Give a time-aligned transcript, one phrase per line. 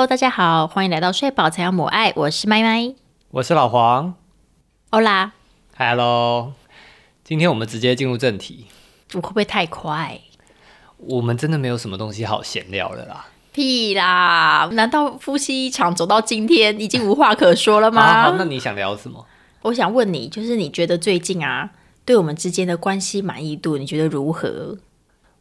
[0.00, 2.94] Hello，大家好，欢迎来到睡宝才要母爱，我是麦麦。
[3.32, 4.14] 我是老黄
[4.88, 5.34] 欧啦
[5.76, 6.54] ，，Hello。
[7.22, 8.68] 今天我们直接进入正题，
[9.12, 10.18] 我会不会太快？
[10.96, 13.26] 我们真的没有什么东西好闲聊的啦。
[13.52, 14.70] 屁啦！
[14.72, 18.22] 难道夫妻一场走到今天已经无话可说了好吗？
[18.22, 19.26] 好，那你想聊什么？
[19.60, 21.72] 我想问你，就是你觉得最近啊，
[22.06, 24.78] 对我们之间的关系满意度，你觉得如何？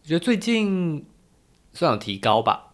[0.03, 1.05] 我觉得最近
[1.71, 2.68] 算有提高吧，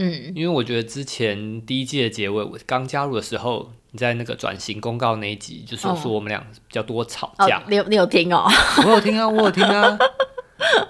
[0.00, 8.48] 嗯，因为我觉得之前第一季的结尾，我刚加入的时候，你在那个转型公告那一集，就是有说我们俩比较多吵哦架。，你有你有听哦？
[8.86, 9.98] 我有听啊， 我有听啊。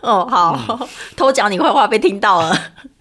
[0.02, 0.86] 哦，好，
[1.16, 2.54] 偷讲你坏话被听到了。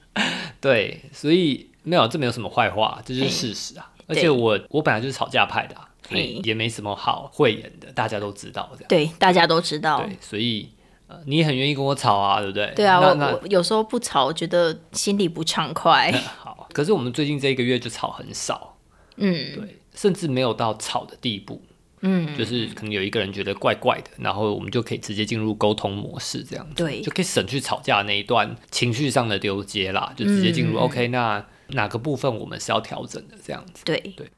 [0.61, 3.91] 对，所以没有，这没有什么坏话，这就是事实啊。
[4.07, 8.87] 而且我我本来就是吵架派的、啊，所以也没什么好讳言的，大家都知道这样。
[8.87, 10.01] 对，大家都知道。
[10.01, 10.69] 对，所以
[11.07, 12.71] 呃，你也很愿意跟我吵啊，对不对？
[12.75, 13.07] 对啊，我
[13.41, 16.11] 我有时候不吵，我觉得心里不畅快。
[16.37, 18.77] 好，可是我们最近这一个月就吵很少，
[19.15, 19.55] 嗯。
[19.55, 21.61] 对，甚至没有到吵的地步，
[22.01, 27.01] 嗯，就是可能有一个人觉得怪怪的，然后我们就可以直接进入沟通模式，这样子，对。
[27.01, 30.81] 就可以省去吵架那一段情绪上的丢接啦，就直接进入、嗯。
[30.81, 33.85] OK，那哪个部分我们是要调整的，这样子。
[33.85, 33.97] 对。
[34.17, 34.29] 对。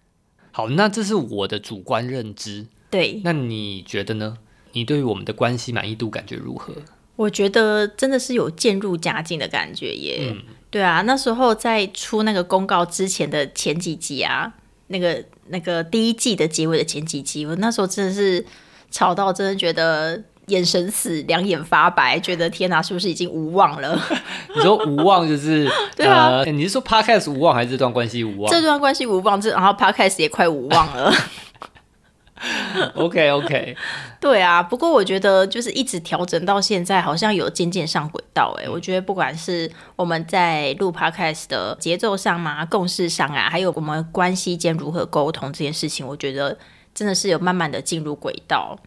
[0.52, 4.38] 好，那这是我的主观认知，对，那你觉得呢？
[4.73, 6.73] 你对于我们的关系满意度感觉如何？
[7.16, 10.30] 我觉得真的是有渐入佳境的感觉耶。
[10.31, 10.38] 嗯
[10.72, 14.53] 对啊，那时候在出那个公告之前的前几集啊，
[14.88, 18.45] 那个那个第一季的结尾的前几集，我那时候真的是
[18.92, 24.00] 吵到真的觉得眼神死，两眼发白，觉得天哪，是不是已经无望了？
[24.56, 25.67] 你说无望就是
[25.98, 31.11] 对啊呃，你是说 podcast 无望还是这段关系无望这段关系无望，这然后 podcast 也快无望了。
[32.95, 33.76] OK OK，
[34.20, 38.55] 对啊，不过我觉得就是一直调整到现在，好像有渐渐上轨道。
[38.60, 46.58] 哎，我觉得不管是我们在录 podcast 的节奏上嘛、共识上啊，还有我们关系间如何沟通这件事情，我觉得
[46.95, 48.78] 真的是有慢慢的进入轨道。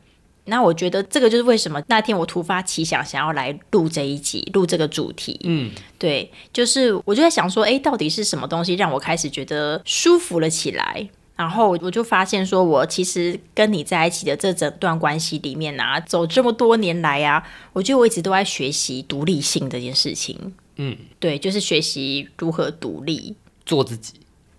[0.46, 5.38] 那我觉得这个就是为什么那天我突发奇想，想要来录这一集，录这个主题。
[5.44, 11.08] 嗯，对，就是我就在想说，哎，到底是什么东西让我开始觉得舒服了起来？
[11.34, 20.54] 然后我就发现说，我其实跟你在一起的这整段关系里面啊，走这么多年来啊，我觉得我一直都在学习独立性这件事情。
[20.76, 23.34] 嗯，对，就是学习如何独立。
[23.64, 24.14] 做自己。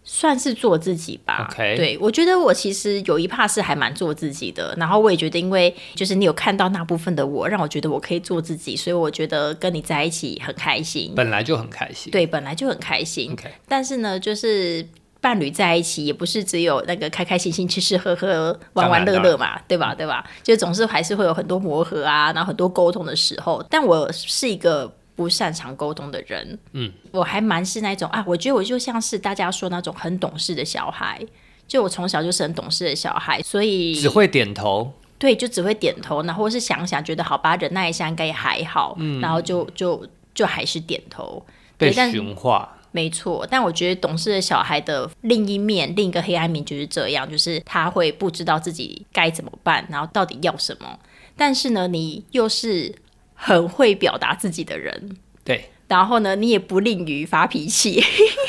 [0.06, 1.48] 算是做自己吧。
[1.50, 11.14] OK 对我觉得我其实有一 part 是还蛮做自己的，然后我也觉得，因为就是你有看到那部分的我，让我觉得我可以做自己，所以我觉得跟你在一起很开心。
[11.16, 12.12] 本来就很开心。
[12.12, 13.32] 对，本来就很开心。
[13.32, 14.86] OK，但是呢，就是
[15.24, 19.96] 伴侣在一起，也不是只有那个开开心心、吃吃喝喝、玩玩乐乐嘛，对吧？
[19.96, 20.22] 对吧？
[20.44, 23.66] 就总是还是会有很多磨合啊，然后很多沟通的时候。
[23.70, 31.26] 但我是一个不擅长沟通的人，嗯，我还蛮是那种啊，我觉得我就像是大家说那种很懂事的小孩。
[31.66, 34.92] 就我从小就是很懂事的小孩，所以只会点头。
[35.18, 40.06] 对，就只会点头，然后或是想想觉得好吧，忍耐一下应该也还好，嗯然后就就
[40.36, 41.42] 就还是点头。
[41.78, 42.78] 被驯化。
[42.94, 50.98] 没错，但我觉得懂事的小孩的另一面，另一个黑暗面就是这样，就是他会不知道自己该怎么办，然后到底要什么。
[51.36, 52.94] 但是呢，你又是
[53.34, 58.02] 很会表达自己的人，对然后呢，你也不吝于发脾气。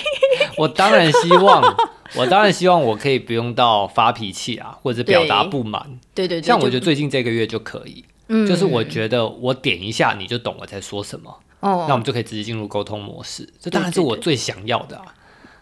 [0.57, 1.63] 我当然希望，
[2.15, 5.99] 我当然希望我可以不用到发脾气啊，或者表达不满。
[6.15, 13.49] 对对对，像我觉得最近这个月就可以，嗯就是我觉得我点一下你就懂我在说什么，哦，那我们就可以直接进入沟通模式。
[13.59, 15.15] 这当然是我最想要的啊。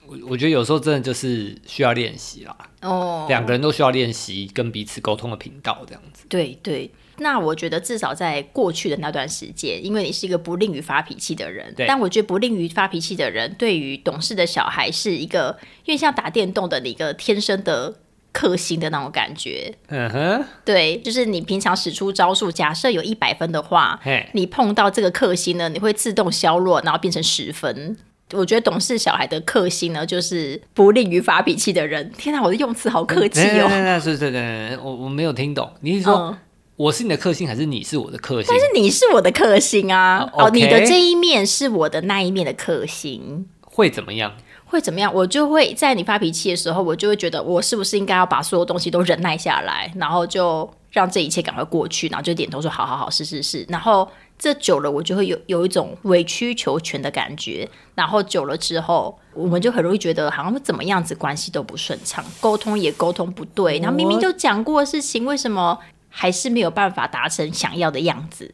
[0.04, 6.26] 我我觉得有时候真的就是需要练习啦，哦，两个人都需要练习跟彼此沟通的频道，这样子。
[6.28, 17.94] 对对，那我觉得至少在过去的那段时间，因为你是一个不吝于发脾气的人，但我觉得不吝于发脾气的人，对于懂事的小孩是一个，因为像打电动的一个天生的
[18.32, 19.72] 克星的那种感觉。
[19.88, 27.96] 嗯哼，对，就是你平常使出招数，假设有一百分的话，嘿，你碰到这个克星呢，你会自动削弱，然后变成十分。
[28.32, 32.10] 我觉得懂事小孩的克星呢，就是不利于发脾气的人。
[32.16, 34.00] 天哪，我的用词好客气哦。
[34.00, 36.38] 是是是，我我没有听懂，你是说嗯，
[36.76, 38.46] 我是你的克星，还是你是我的克星？
[38.48, 40.20] 但是你是我的克星啊！
[40.32, 43.46] 哦哦，你的这一面是我的那一面的克星。
[43.60, 44.32] 会怎么样？
[44.72, 45.12] 会怎么样？
[45.12, 53.66] 我就会在你发脾气的时候，我就会觉得我是不是应该要把所有东西都忍耐下来，然后就让这一切赶快过去，然后就点头说好好好，是是是。
[53.68, 54.08] 然后
[54.38, 57.68] 这久了，我就会有有一种委曲求全的感觉。
[57.94, 63.78] 然后久了之后，我们就很容易觉得好像怎么样子关系都不顺畅，沟通也沟通不对。
[63.78, 65.78] 然后明明就讲过的事情，为什么
[66.08, 68.50] 还是没有办法达成想要的样子？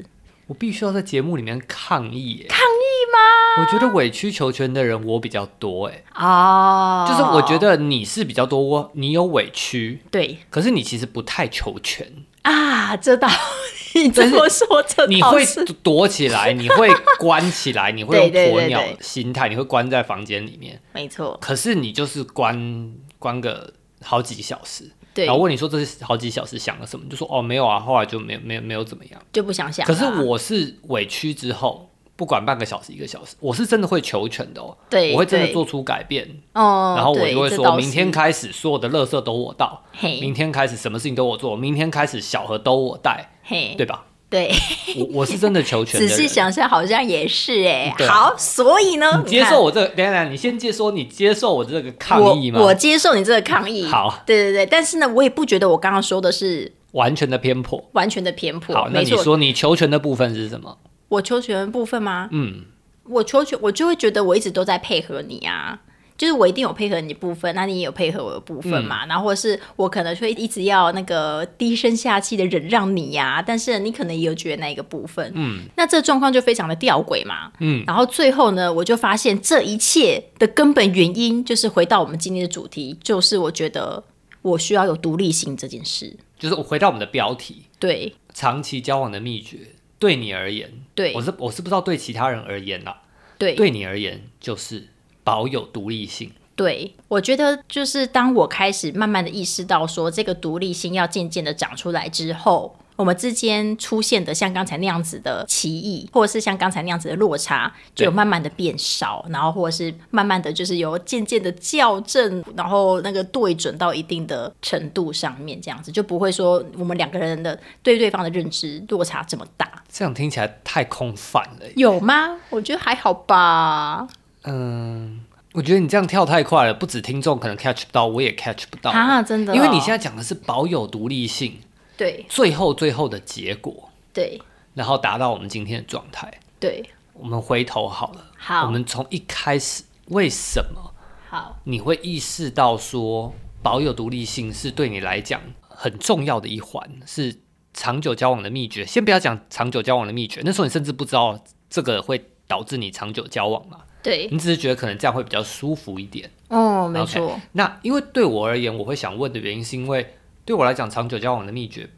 [0.48, 3.60] 我必须要在节目里面抗议耶，抗议吗？
[3.60, 10.38] 我觉得委曲求全的人我比较多哎、哦，就是我觉得你是比较多，你有委屈，对。
[10.48, 12.10] 可是你其实不太求全，
[12.42, 13.28] 啊，这倒
[13.94, 15.44] 你这么说，这你会
[15.82, 25.26] 躲起来，你会关起来，你会用 对对鸵鸟心态，你会关在房间里面，没错，可是你就是关关个好几小时，对。
[25.26, 29.20] 然，后问你说这是好几小时想了什么，你就说哦没有啊，后来就没有没有没有怎么样。
[29.32, 29.92] 就不想想可。
[29.92, 40.20] 是我是委屈之后，不管半个小时一个小时，我是真的会求全的哦，对，我会真的做出改变，哦，然后我就会说明天开始所有的垃圾都我倒，嘿。
[40.20, 44.04] 明天开始什么事情都我做，明天开始小盒都我带，嘿，对吧？
[44.30, 44.52] 对，
[44.98, 45.98] 我我是真的求全。
[45.98, 47.94] 仔细想想，好像也是哎。
[48.06, 52.60] 好，所以呢，你接受我这个，等一下等下，你先接受，你接受我这个抗议吗？
[52.60, 53.86] 我我接受你这个抗议。
[53.86, 57.82] 好，对对对，但是呢，我也不觉得我刚刚说的是完全的偏颇。
[57.92, 58.74] 完全的偏颇。
[58.74, 60.76] 好，那，你说你求全的部分是什么？
[61.08, 62.28] 我求全的部分吗？
[62.30, 62.66] 嗯，
[63.04, 65.80] 我求全，我就会觉得我一直都在配合你啊。
[66.18, 69.06] 就是我一定有配合你的部分，那你也有配合我的部分嘛。
[69.06, 77.84] 嗯然后或者是我可能会一直要那个低声下气的忍让你呀、但是你可能也有觉得那一个部分，嗯，那这状况就非常的吊诡嘛，嗯。
[77.86, 84.02] 然后最后呢，我就发现这一切的根本原因就是回到我们今天的主题，就是我觉得
[84.42, 86.16] 我需要有独立性这件事。
[86.38, 89.58] 就是我回到我们的标题，对长期交往的秘诀，
[89.98, 93.02] 对你而言，对我是我是不知道对其他人而言啦，
[93.38, 94.88] 对对你而言就是
[95.28, 96.32] 保有独立性。
[96.56, 121.70] 对，我觉得就是当我开始慢慢的意识到说这个独立性要渐渐的长出来之后，我们之间出现的像刚才那样子的歧义，或者是像刚才那样子的落差，就有慢慢的变少，然后或者是慢慢的就是有渐渐的校正，然后那个对准到一定的程度上面，这样子就不会说我们两个人的对对方的认知落差这么大，这样听起来太空泛了。
[121.76, 122.36] 有吗？
[122.50, 124.08] 我觉得还好吧。
[124.50, 125.20] 嗯，
[125.52, 128.90] 我觉得你这样跳太快了，不止听众可能 catch 不到，我也 catch 不到。
[128.90, 131.58] 啊，真的哦、因为你现在讲的是保有独立性，
[131.96, 134.40] 对最后最后的结果，对
[134.74, 136.32] 然后达到我们今天的状态。
[136.58, 140.94] 对，我们回头好了，好，我们从一开始为什么
[141.28, 141.58] 好。
[141.64, 147.36] 你会意识到说保有独立性是对你来讲很重要的一环，是
[147.74, 148.86] 长久交往的秘诀。
[148.86, 156.30] 先不要讲长久交往的秘诀，那时候你甚至不知道这个会导致你长久交往嘛，对，你只是觉得可能这样会比较舒服一点。
[156.48, 160.14] 哦，没错那因为对我而言，我会想问的原因是因为
[160.44, 161.88] 对我来讲，长久交往的秘诀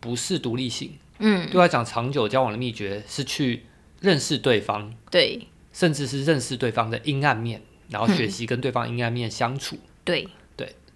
[0.00, 3.64] 不是独立性，嗯，对我来讲，长久交往的秘诀是去
[4.00, 9.78] 认识对方，对甚至是认识对方的阴暗面，然后学习跟对方阴暗面相处。
[10.04, 10.28] 对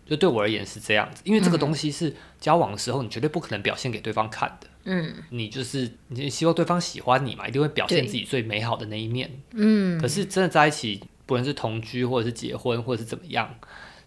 [0.06, 4.66] 就对我而言是这样子，因为这个东西是交往的时候你绝对不可能表现给对方看的。
[4.84, 9.30] 嗯，你就是你希望对方喜欢你嘛，一定会表现自己最美好的那一面。
[9.52, 13.54] 嗯，可是真的在一起，不论是同居或者是结婚或者是怎么样，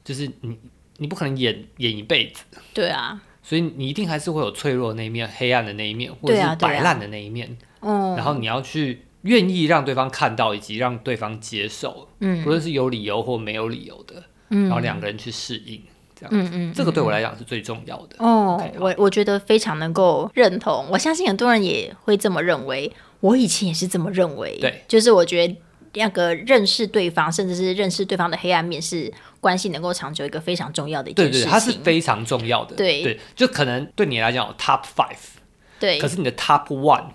[0.04, 0.58] 就是你
[0.98, 2.44] 你不可能演演一辈子，
[2.74, 7.58] 对啊，所以你一定还是会有脆弱的那一面、黑暗的那一面，或者是摆烂的那一面。
[7.80, 12.44] 哦，然后你要去愿意让对方看到，以及让对方接受，嗯。
[12.44, 14.64] 不论是有理由或没有理由的，嗯。
[14.64, 15.82] 然后两个人去适应，
[16.20, 16.30] 这样。
[16.32, 18.16] 嗯嗯，这个对我来讲是最重要的。
[18.18, 25.56] 哦我我觉得非常能够认同，我相信很多人也会这么认为，我以前也是这么认为，对，就是我觉得。
[25.94, 31.50] 那个认识对方，甚至是认识对方的黑暗面，是关系能够长久一个非常重要的一件对对，事情。
[31.50, 32.76] 它是非常重要的。
[32.76, 35.18] 对对，就可能对你来讲有 top five，
[35.80, 37.06] 对可，是你的 top one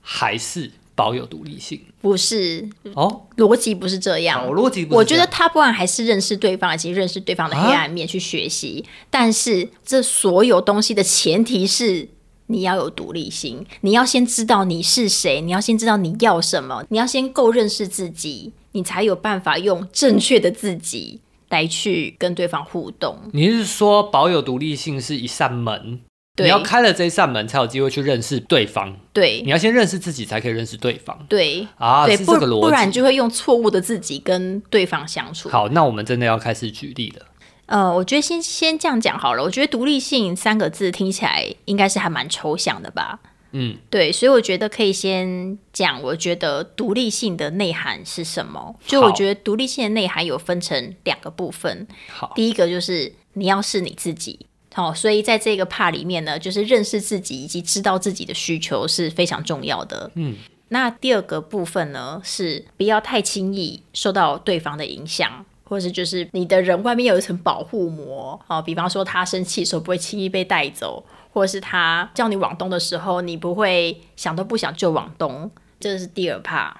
[0.00, 3.22] 还是保有独立性不是哦。
[3.36, 4.52] 逻辑不是这样我。
[4.52, 8.84] 逻辑不是我觉得这样 Top One 还是认识对方，以及认识对方的黑暗面去学习。
[9.08, 12.08] 但是这所有东西的前提是
[12.46, 23.16] 你要有独立性，你要先知道你是谁，你要先知道你要什么，你要先够认识自己，你才有办法用正确的自己来去跟对方互动。
[23.32, 26.07] 你是说保有独立性是一扇门，对
[26.44, 28.96] 你要开了这一扇门才有机会去认识对方。
[29.12, 32.66] 对你要先认识自己，才可以认识对方对啊，对，不是这个逻辑。
[32.66, 35.48] 不然就会用错误的自己跟对方相处。
[35.48, 37.26] 好，那我们真的要开始举例了。
[37.66, 39.42] 呃，我觉得先先这样讲好了。
[39.42, 43.18] 我觉得独立性三个字听起来应该是还蛮抽象的吧？
[43.52, 48.74] 嗯，对，所以我觉得可以先讲，我觉得独立性的内涵是什么？
[48.86, 54.46] 就我觉得独立性的内涵有分成两个部分，好，第一个就是你要是你自己。
[54.82, 60.08] 好、所以在这个 part 里面呢，就是认识自己以及知道自己的需求是非常重要的。
[60.14, 60.36] 嗯，
[60.68, 76.74] 那第二个部分呢，是不要太轻易受到对方的影响，或是就是你的人外面有一层保护膜哦，比方说他生气的时候不会轻易被带走，或者是他叫你往东的时候，你不会想都不想就往东，这是第二 part。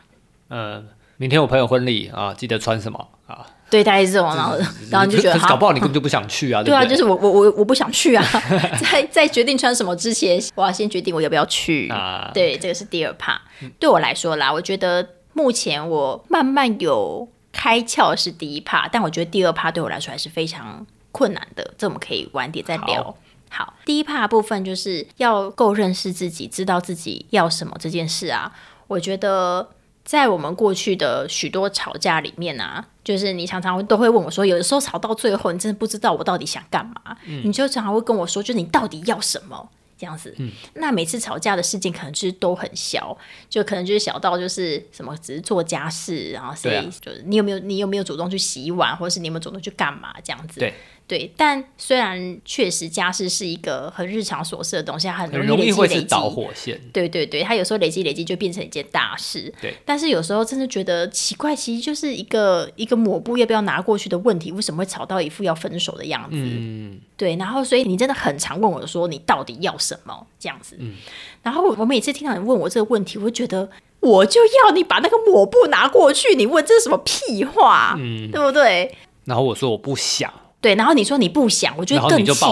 [0.47, 0.85] 呃，
[1.17, 3.45] 明天我朋友婚礼啊，记得穿什么啊？
[3.71, 4.57] 对，大概是这种，然后
[4.91, 8.25] 然后你就觉得搞不好你根本就不想去啊， 对啊，就是我我我我不想去啊，
[8.81, 11.89] 在在决定穿什么之前，我要先决定我要不要去。
[11.91, 13.41] 啊，对，这个是第二趴。
[13.79, 21.75] 对我来说啦，我觉得目前我慢慢有开窍是第一趴，但我觉得第二趴对我来说还是非常困难的。
[21.77, 23.03] 这我们可以晚点再聊。
[23.03, 23.19] 好
[23.51, 28.53] 好，第一趴部分就是要够认识自己，知道自己要什么这件事啊。
[28.87, 29.69] 我觉得
[30.09, 39.69] 在我们过去的许多吵架里面啊，就是你常常都会问我说，有的时候吵到最后，你真的不知道我到底想干嘛，你就常常会跟我说，就是你到底要什么。
[39.99, 40.33] 这样子，
[40.75, 43.19] 那每次吵架的事情可能就是都很小，
[43.51, 50.61] 就可能就是小到就是什么，只是做家事，然后谁、就是你有没有你有没有主动去洗碗，或者是你有没有主动去干嘛这样子。
[50.61, 50.73] 对
[51.09, 55.77] 对，但虽然确实家事是一个很日常琐事的东西，它很很容易累积累积。
[55.81, 56.79] 容易会是导火线。
[56.93, 59.51] 对对对，它有时候累积累积就变成一件大事。
[59.61, 66.37] 对，但是有时候真的觉得奇怪，其实就是一个一个抹布要不要拿过去的问题，为什么会吵到一副要分手的样子？
[66.37, 70.77] 嗯，对，然后所以你真的很常问我说你到底要什么这样子。
[70.79, 70.95] 嗯
[71.43, 78.95] 然后我我每次听到你问我这个问题，我会觉得我就要你把那个抹布拿过去，你问这是什么屁话，嗯对不对？
[79.25, 82.45] 然后我说我不想，对，然后你说你不想，我就得更气。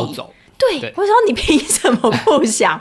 [0.58, 2.80] 对，对我说你凭什么 不想？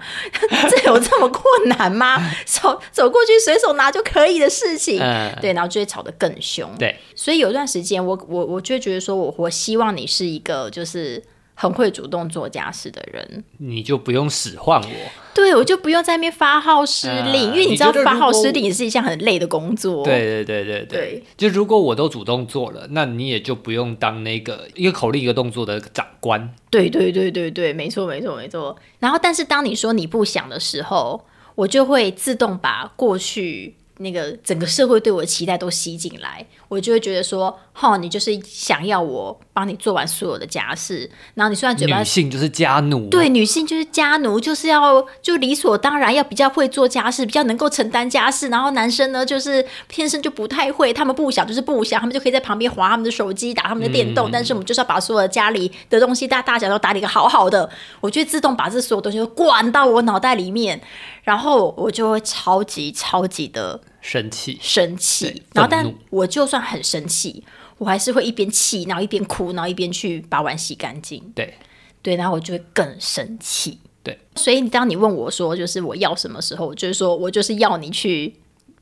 [0.69, 2.17] 这有这么困难吗？
[2.45, 6.69] 走走过去随手拿就可以的事情，嗯，对，然后就会吵得更凶。
[6.79, 11.21] 对，所以有段时间我，我我就会觉得说我我希望你是一个就是
[11.55, 14.89] 很会主动做家事的人，你就不用使唤我。
[15.33, 20.03] 对我就不用在那边发号施令，啊因为你知道发号施令也是一项很累的工作。
[20.03, 26.53] 对对对对对就如果我都主动做了，那你也就不用当那个一个口令一个动作的长官。
[26.69, 28.75] 对对对对对，没错没错没错。
[28.99, 48.47] 然后，但是当你说你不想的时候，我就会自动把过去那个整个社会对我的期待都吸进来，我就会觉得说，哈，你就是想要我帮你做完所有的家事，然后你虽然嘴巴女性就是家奴，对，女性就是家奴，就是要就理所当然要比较会做家事，比较能够承担家事。
[48.47, 54.29] 然后男生呢，就是天生就不太会，他们不想就是不想，他们就可以在旁边划他们的手机，打他们的电动。
[54.31, 60.79] 但是我们就是要把所有的家里的东西大大小小都打理个好好的，我就会自动把这所有东西都灌到我脑袋里面，
[61.23, 64.57] 然后我就会超级超级的生气。
[64.61, 65.43] 生气。
[65.53, 67.43] 然后，但我就算很生气，
[67.77, 71.21] 我还是会一边气，然后一边哭，然后一边去把碗洗干净。
[71.35, 71.53] 对
[72.01, 73.79] 对，然后我就会更生气。
[74.03, 78.33] 对，所以当你问我说，就是我要什么时候，我就是说我就是要你去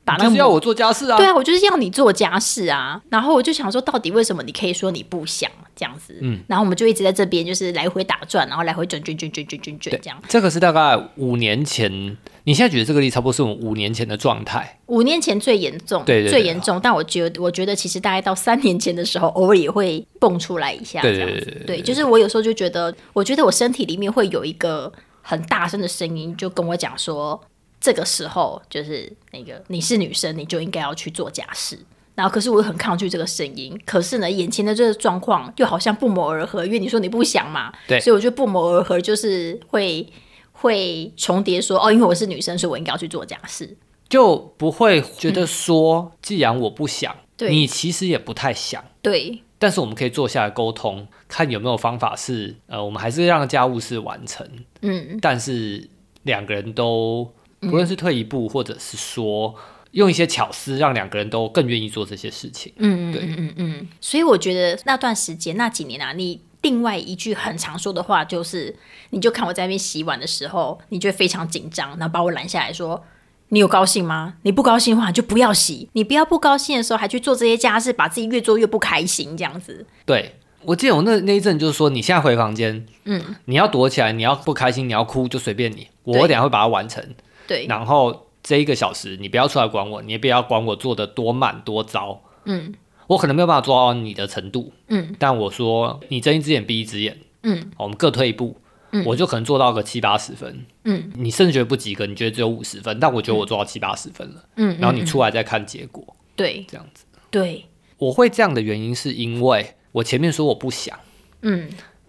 [0.04, 1.16] 把那个就是要我做家事啊。
[1.16, 3.02] 对啊，我就是要你做家事啊。
[3.08, 6.16] 然后我就想说，到底为什么你可以说你不想这样子？
[6.20, 10.22] 嗯，然后我们就一直在这边就是来回打转，然后来回转转转转转转转这样。
[10.28, 11.90] 这个是大概五年前，
[12.44, 14.78] 你现在举的这个例，差不多是我们五年前的状态。
[14.86, 16.80] 五年前最严重，对对对最严重。
[16.82, 21.62] 但我觉得，我觉得其实大概到三年前的时候，偶尔也会蹦出来一下，这样子。
[21.66, 27.40] 对就是我有时候就觉得，我觉得我身体里面会有一个很大声的声音，就跟我讲说，
[27.80, 31.78] 这个时候就是那个你是女生，你就应该要去做家事。
[32.14, 33.78] 然后，可是我又很抗拒这个声音。
[33.84, 40.06] 可是呢，眼前的这个状况又好像不谋而合，因为你说你不想嘛，对所以我觉得不谋而合就是会
[40.52, 43.76] 会重叠说，哦，因为我是女生，所以我应该要去做家事。
[44.08, 54.46] 就不会觉得说，既然我不想，对你其实也不太想，对，但是我们可以坐下来沟通，看有没有方法是，呃，我们还是让家务事完成，
[54.82, 55.88] 嗯，但是
[56.22, 57.28] 两个人都
[57.60, 59.54] 不论是退一步，或者是说
[59.94, 62.72] 用一些巧思，让两个人都更愿意做这些事情。
[62.76, 68.76] 嗯嗯对嗯嗯嗯，所以我觉得那段时间那几年啊，你另外一句很常说的话就是，
[69.10, 73.02] 你就看我在那边洗碗的时候，你就非常紧张，然后把我拦下来说。
[73.50, 74.34] 你有高兴吗？
[74.42, 75.88] 你不高兴的话，你就不要洗。
[75.92, 79.86] 你不要不高兴的时候还去做这些家事，把自己越做越不开心，这样子。
[80.04, 87.04] 对我记得我那那一阵就是说，你现在回房间，嗯，你要躲起来，你要不开心，你要哭就随便你，我等下会把它完成。
[87.46, 92.72] 对，然后这一个小时你不要出来管我，你也不要管我做的多慢多糟，嗯。
[93.06, 95.16] 我可能没有办法做到你的程度，嗯。
[95.18, 97.70] 但我说你睁一只眼闭一只眼，嗯。
[97.78, 98.56] 我们各退一步，
[99.04, 101.10] 我就可能做到个七八十分，嗯。
[101.14, 106.64] 你甚至觉得不及格，你觉得只有五十分，但我觉得我做到七八十分了，嗯，然后你嗯出来再看结果，对。
[106.68, 107.04] 这样子。
[107.30, 107.64] 对，
[107.98, 110.98] 我会这样的原因是因为我前面说我不想，
[111.42, 111.68] 嗯，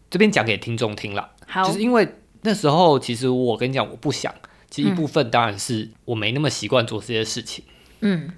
[0.10, 1.64] 这边讲给听众听了，好。
[1.64, 2.08] 就是因为
[2.42, 4.34] 那时候其实我跟你讲我不想，
[4.76, 7.64] 其实一部分当然是我没那么习惯做这些事情。
[8.02, 8.30] 嗯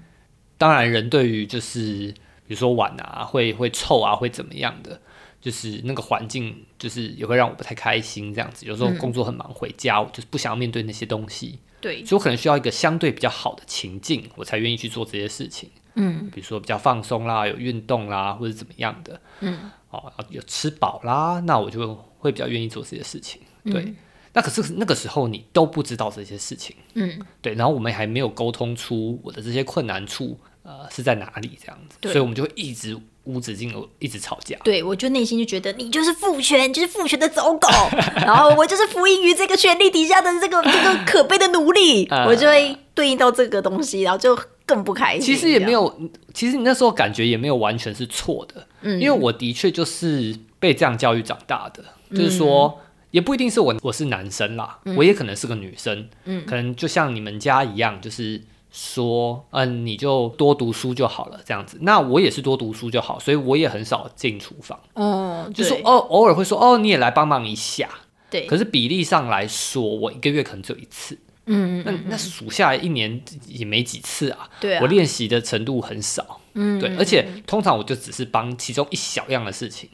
[0.56, 2.14] 当然，人对于就是
[2.46, 5.00] 比如说碗啊，会会臭啊，会怎么样的，
[5.40, 8.32] 就是那个环境，就是也会让我不太开心。
[8.32, 11.58] 这样子，有时候工作很忙，回家我就是不想要面对那些东西。
[11.80, 15.68] 对，所以我可能需要一个相对比较好的情境，我才愿意去做这些事情。
[15.94, 19.58] 嗯比如说比较放松啦，有运动啦，或者怎么样的，嗯，
[19.90, 23.40] 哦，有吃饱啦，那我就会比较愿意做这些事情。
[23.64, 23.94] 对，
[24.38, 34.56] 那可是那个时候你都不知道这些事情，嗯，对，然后我们还没有沟通出我的这些困难处，呃，是在哪里这样子，所以我们就会一直无止境的一直吵架。
[34.62, 37.66] 对我就内心就觉得你就是父权，就是父权的走狗，
[38.14, 45.22] 然后我就是服膺于这个权力底下的这个 这个可悲的奴隶，呃我就会对应到这个东西，然后就更不开心。
[45.22, 46.00] 其实也没有，
[46.32, 49.00] 其实你那时候感觉也没有完全是错的，嗯。
[49.00, 52.38] 因为我的确就是被这样教育长大的，就是嗯。
[52.38, 52.80] 说。
[53.10, 56.44] 也不一定是我，我是男生啦，我也可能是个女生，嗯。
[56.46, 61.78] 可能就像你们家一样，就是说，嗯，你就多读书就好了，这样子。
[61.80, 67.88] 那我也是多读书就好，所以我也很少进厨房，嗯，就说哦，偶尔会说哦，你也来帮忙一下。
[68.30, 74.50] 对，可是比例上来说，我一个月可能只有一次，嗯嗯那那数下来一年也没几次啊。
[74.60, 79.88] 对啊，我练习的程度很少，嗯对，而且通常我就只是帮其中一小样的事情。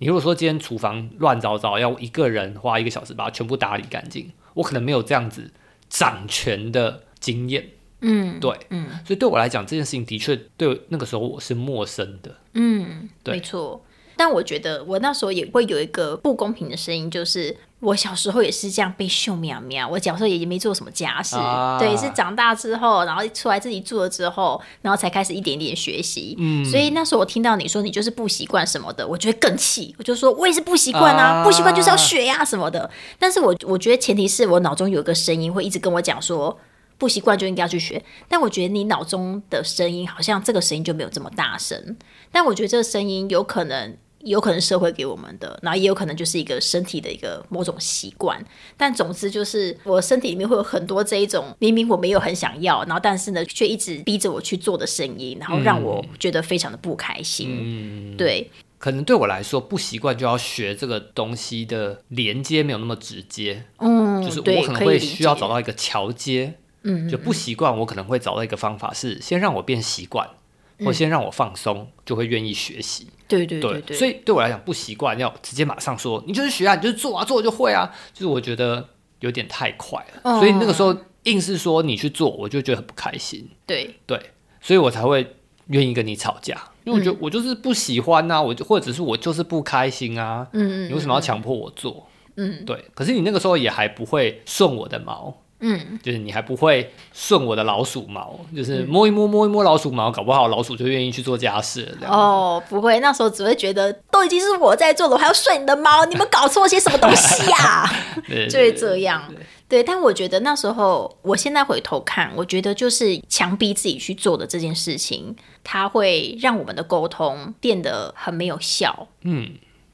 [0.00, 5.50] 你如果说今天厨房乱糟糟，要一个人花一个小时把它全部打理干净，我可能没有这样子
[5.90, 7.68] 掌权的经验，
[8.00, 13.84] 嗯对，嗯所以对我来讲，这件事情的确对那个时候我是陌生的，嗯，对没错。
[14.20, 26.36] 但我觉得我那时候也会有一个不公平的声音，就是我小时候也是这样被秀苗苗，我小时候也没做什么家事，啊对，是长大之后，然后出来自己住了之后，然后才开始一点点学习。
[26.38, 32.90] 嗯，所以那时候我听到你说你就是不习惯什么的，我觉得更气，我就说我也是不习惯啊，啊不习惯就是要学呀、什么的。
[33.18, 36.58] 但是我我觉得前提是我脑中有一个声音会一直跟我讲说。
[37.00, 41.96] 不习惯就应该要去学，但我觉得你脑中的声音好像这个声音就没有这么大声，
[42.30, 48.42] 但我觉得这个声音有可能有可能社会给我们的，然后也有可能就是一个身体的一个某种习惯。
[48.76, 57.48] 但总之就是我身体里面会有很多这一种明明我没有很想要，然后但是呢却一直逼着我去做的声音，然后让我觉得非常的不开心。
[57.50, 70.39] 嗯，对，可能对我来说不习惯就要学这个东西的连接没有那么直接，嗯，就是我可能会需要找到一个桥接，嗯，就不习惯，我可能会找到一个方法是先让我变习惯，嗯
[70.84, 73.06] 或先让我放松，就会愿意学习。
[73.28, 78.88] 对对对对，所以对我来讲不习惯，要直接马上说你就是学啊，你就是做啊，做就会啊，就是我觉得
[79.20, 83.94] 有点太快了，哦所以那个时候硬是说你去做，我就觉得很不开心，对。
[84.06, 84.20] 对，
[84.60, 85.36] 所以我才会
[85.68, 87.20] 愿意跟你吵架，因为我觉得嗯。
[87.20, 92.08] 我就是不喜欢呐、我就或者是我就是不开心啊，嗯你为什么要强迫我做？
[92.36, 92.64] 嗯。
[92.64, 102.08] 对，可是你那个时候也还不会顺我的毛，嗯，就是你还不会顺我的老鼠毛，就是摸一摸摸一摸老鼠毛，搞不好老鼠就愿意去做家事了。
[102.08, 107.90] 哦，不会，那时候只会觉得都已经是我在做了，我还要顺你的猫，你们搞错些什么东西 呀、
[108.26, 109.32] 对就会这样。
[109.68, 119.06] 对，但我觉得那时候，我现在回头看，我觉得就是强逼自己去做的这件事情，它会让我们的沟通变得很没有效。
[119.22, 119.50] 嗯，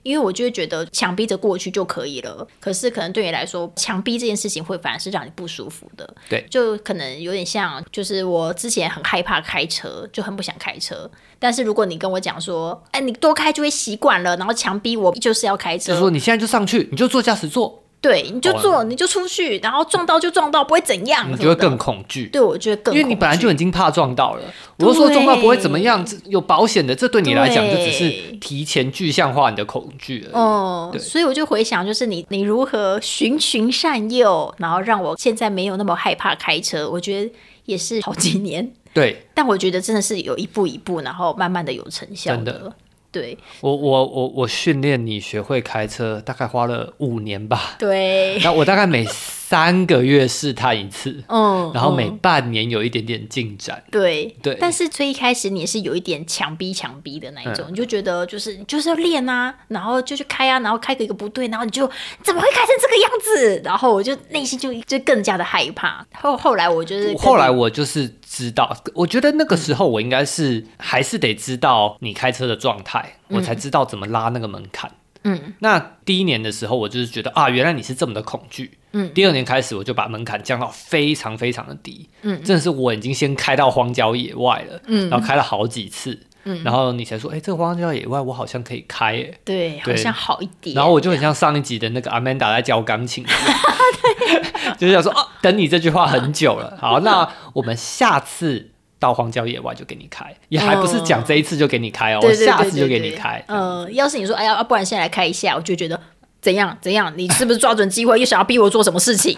[0.06, 6.14] 因为我就会觉得强逼着过去就可以了，可是可能对你来说，强逼这件事情会反而是让你不舒服的。
[6.28, 11.10] 对，就可能有点像，就是我之前很害怕开车，就很不想开车。
[11.40, 22.26] 但是如果你跟我讲说，哎，你多开就会习惯了，然后强逼我就是要开车，就是说你现在就上去，你就坐驾驶座，对，你就做，你就出去，然后撞到就撞到，不会怎样，你就会更恐惧。
[22.28, 24.42] 对我觉得更，因为你本来就已经怕撞到了，
[24.78, 30.32] 我是说撞到不会怎么样，这有保险的，这对你来讲就只是提前具象化你的恐惧而已。
[30.34, 37.32] 哦，所以我就回想，就是你你如何循循善诱，然后让我现在没有那么害怕开车，我觉得
[37.64, 39.26] 也是好几年，对。
[39.34, 42.72] 但我觉得真的是有一步一步，然后慢慢的有成效真的
[43.16, 47.76] 对我，我我我训练你学会开车，大概花了五年吧。
[47.78, 49.06] 对，那我大概每
[49.48, 53.80] 三个月试探一次，嗯，然后每嗯半年有一点点进展。
[53.92, 61.88] 对对但是最一开始你也是有一点强逼强逼的那一嗯种，你就觉得就是你就是要练啊，然后就去开啊，然后开个一个不对，然后你就
[62.24, 63.62] 怎么会开成这个样子？
[63.64, 66.04] 然后我就内心就就更加的害怕。
[66.14, 74.90] 后后来我就是后来我就是知道，我觉得那个时候我应该是还是得知道你开车的状态，我才知道怎么拉那个门槛。
[75.28, 78.78] 嗯那第一年的时候，我就是觉得啊，原来你是这么的恐惧。
[78.92, 82.08] 嗯第二年开始，我就把门槛降到非常非常的低。
[82.22, 89.30] 嗯真的是我已经先开到荒郊野外了，嗯然后开了好几次，嗯然后你才说，哎、这个荒郊野外我好像可以开哎。
[89.44, 90.74] 对，好像好一点。
[90.76, 93.24] 然后我就很像上一集的那个 Amanda 在教钢琴
[94.78, 96.76] 就是想说哦，等你这句话很久了。
[96.80, 103.44] 好，那我们下次到荒郊野外就给你开，也还不是讲这一次就给你开哦，对对对我下次就给对对你开。
[103.48, 106.00] 呃，要是你说哎呀，啊不然现在来开一下，我就觉得
[106.40, 107.12] 怎样怎样？
[107.16, 109.36] 你是不是抓准机会又想要逼我做什么事情？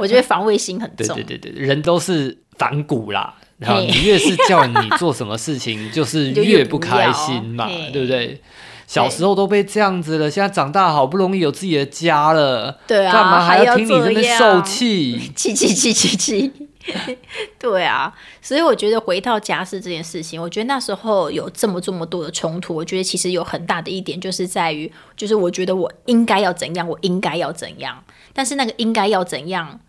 [0.00, 1.14] 我觉得防卫心很对重。
[1.22, 3.34] 对对对，人都是反骨啦。
[3.58, 8.40] 然后你越是叫你做什么事情，就是越不开心嘛 嘿，对不对？
[8.86, 15.32] 小时候都被这样子了，现在长大好不容易有自己的家了，对啊干嘛还要要听你这边受气？
[15.34, 16.52] 气气气气气，
[17.58, 29.80] 对啊，所以我觉得回到家事这件事情，我觉得那时候有这么这么多的冲突，我觉得其实有很大的一点就是在于，就是我觉得我应该要怎样，我应该要怎样，但是那个应该要怎样，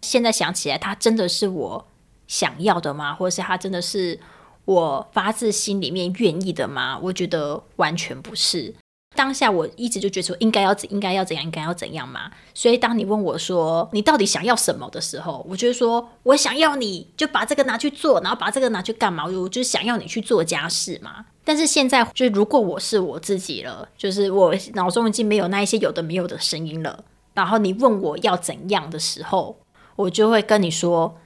[0.00, 1.86] 现在想起来，它真的是我
[2.26, 3.14] 想要的吗？
[3.14, 4.18] 或者是它真的是
[4.64, 6.98] 我发自心里面愿意的吗？
[7.02, 8.74] 我觉得完全不是。
[9.14, 19.26] 当下我一直就觉得说应该要怎应该要怎样应该要怎样嘛，所以当你问我说你到底想要什么的时候，我就说我想要你就把这个拿去做，然后把这个拿去干嘛？
[19.26, 21.24] 我就想要你去做家事嘛。
[21.44, 29.58] 但是现在就如果我是我自己了，就是我脑中已经没有那一些有的没有的声音了，然后你问我要怎样的时候，
[29.96, 31.16] 我就会跟你说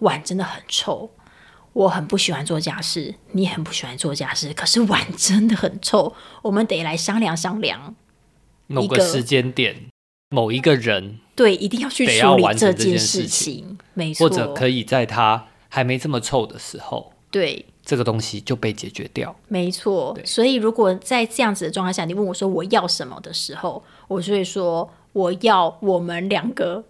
[0.00, 1.10] 碗真的很臭。
[1.72, 7.94] 我很不喜欢做家事，你很不喜欢做家事，可是碗真的很臭，我们得来商量商量。
[8.66, 9.88] 某个时间点，
[10.30, 19.34] 某一个人，对，一定要去处理这件件事情，没错，或者可以在他还没这么臭的时候，对，这个东西就被解决掉。
[19.48, 20.16] 没错。
[20.24, 26.82] 所以如果在这样子的状态下，你问我说我要什么的时候，我就会说我要我们两个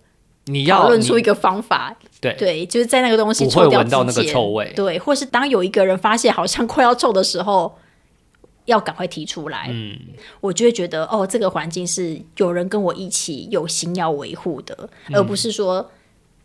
[0.46, 2.35] 你要讨论出一个方法，对。
[2.35, 4.72] 对，就是在那个东西不会臭掉闻到那个臭味。
[4.74, 7.78] 对，或是当有一个人发现好像快要臭的时候，
[8.64, 9.98] 要赶快提出来，嗯，
[10.40, 15.16] 我就会觉得哦，这个环境是有人跟我一起有心要维护的，嗯。
[15.16, 15.90] 而不是说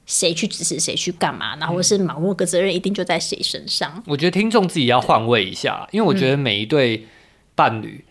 [0.05, 4.01] 谁去指使谁去干嘛，然后或是某个责任一定就在谁身上。
[4.07, 7.05] 我觉得听众自己要换位一下，因为我觉得每一对
[7.55, 8.03] 伴侣，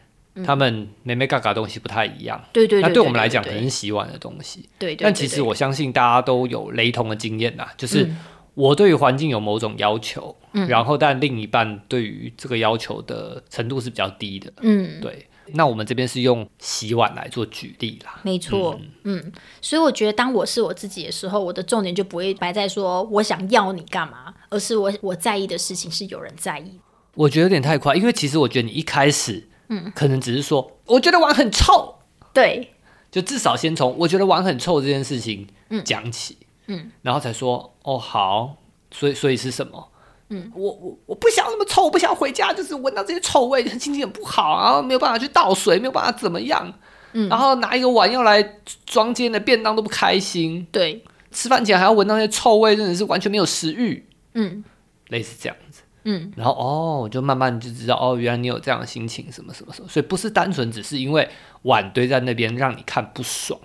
[0.44, 2.42] 他们美美嘎嘎东西不太一样。
[2.53, 8.18] 对对对那对我们来讲，可对能是洗碗的东西，对对，但其实我相信大家都有雷同的经验呐，就是嗯
[8.55, 10.35] 我对于环境有某种要求，
[10.66, 14.51] 然后但另一半对于这个要求的程度是比较低的。
[14.62, 18.18] 嗯，对，那我们这边是用洗碗来做举例啦。
[18.22, 19.31] 没错，嗯。
[19.61, 26.81] 所以我觉得当我是我自己的时候，我的重点就不会摆在说我想要你干嘛，而是我我在意的事情是有人在意。
[27.12, 31.94] 我觉得有点太快，因为其实我觉得你一开始，嗯，可能只是说，我觉得碗很臭，
[32.33, 32.72] 对。
[33.09, 35.46] 就至少先从我觉得碗很臭这件事情
[35.85, 38.57] 讲起，嗯，然后才说哦好，
[38.90, 39.88] 所以所以是什么？
[40.29, 46.70] 嗯，我我我不想那么臭，我不想回家就是闻到这些臭味，心情很不好，然后没有办法去倒水，没有办法怎么样，
[47.12, 48.42] 嗯，然后拿一个碗要来
[48.85, 54.62] 装今天的便当都不开心，对，吃饭前还要闻到那些臭味，真的是完全没有食欲，嗯。
[55.09, 55.57] 类似这样。
[55.57, 55.65] 子。
[56.09, 61.29] 嗯，然后哦，我就慢慢就知道哦，原来你有这样的心情，什么什么什么，所以不是单纯只是因为
[61.62, 63.61] 碗堆在那边让你看不爽，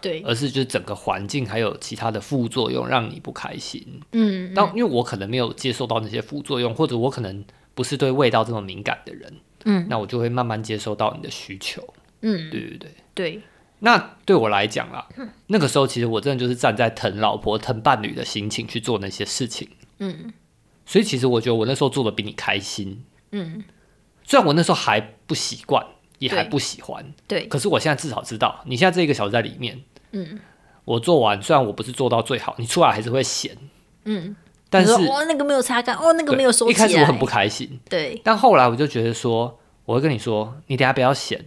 [0.00, 4.00] 对，而是就是整个环境还有其他的副作用让你不开心。
[4.12, 7.42] 嗯但因为我可能没有接受到那些副作用，或者我可能
[7.74, 9.32] 不是对味道这么敏感的人，
[9.64, 11.82] 嗯，那我就会慢慢接受到你的需求。
[12.20, 12.50] 嗯。
[12.50, 12.94] 对对对。
[13.14, 13.42] 对，
[13.80, 15.08] 那对我来讲啦，
[15.46, 19.68] 那个时候其实我真的就是站在疼老婆、疼伴侣的心情去做那些事情。
[19.98, 20.32] 嗯
[20.88, 23.04] 所以其实我觉得我那时候做的比你开心。
[23.30, 23.62] 嗯。
[24.24, 25.86] 虽然我那时候还不习惯，
[26.18, 29.80] 也还不喜欢，对，可是我现在至少知道，你现在这一个小时在里面，
[30.12, 30.40] 嗯。
[30.84, 33.54] 我做完，虽然我不是做到最好，你出来还是会咸，
[34.04, 34.34] 嗯，
[34.70, 41.44] 但是哦那个没有擦干，哦那个对没有收一开始我很不开心，对，但后来我就觉得说，我会跟你说，你等下不要嫌，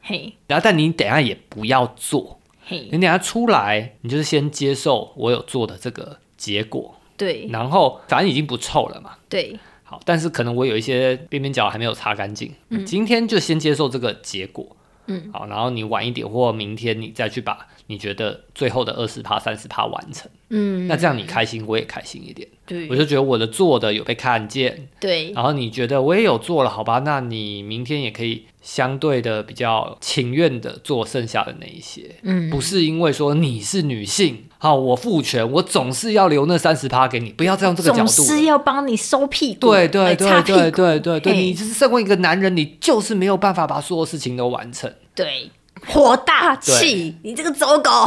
[0.00, 0.32] 嘿。
[0.46, 7.46] 然后但你等下也不要做，嘿，你等下出来，你就是先接受我有做的这个结果，对。
[7.50, 9.12] 然后反正已经不臭了嘛。
[9.28, 9.58] 对。
[9.86, 12.50] 好，但是可能我有一些边边角还没有擦干净，
[12.86, 14.66] 今天就先接受这个结果，
[15.08, 22.88] 嗯，好，然后你晚一点或明天你再去把你觉得最后的二十趴、三十趴完成，嗯，那这样你开心，我也开心一点，对。
[22.88, 25.32] 我就觉得我的做的有被看见，对。
[25.32, 32.50] 然后你觉得我也有做了，好吧，那你明天也可以相对的比较情愿的做剩下的那一些，嗯。
[32.50, 38.24] 不是因为说你是女性，好，我父权，我总是要留那三十趴给你，不要再用这个角度总。
[38.24, 44.92] 是要帮你收屁股，对对对对对对，你就是身为一个男人，你就是没有办法把所有事情都完成。
[45.14, 45.50] 对，
[45.88, 47.90] 火大气，你这个走狗，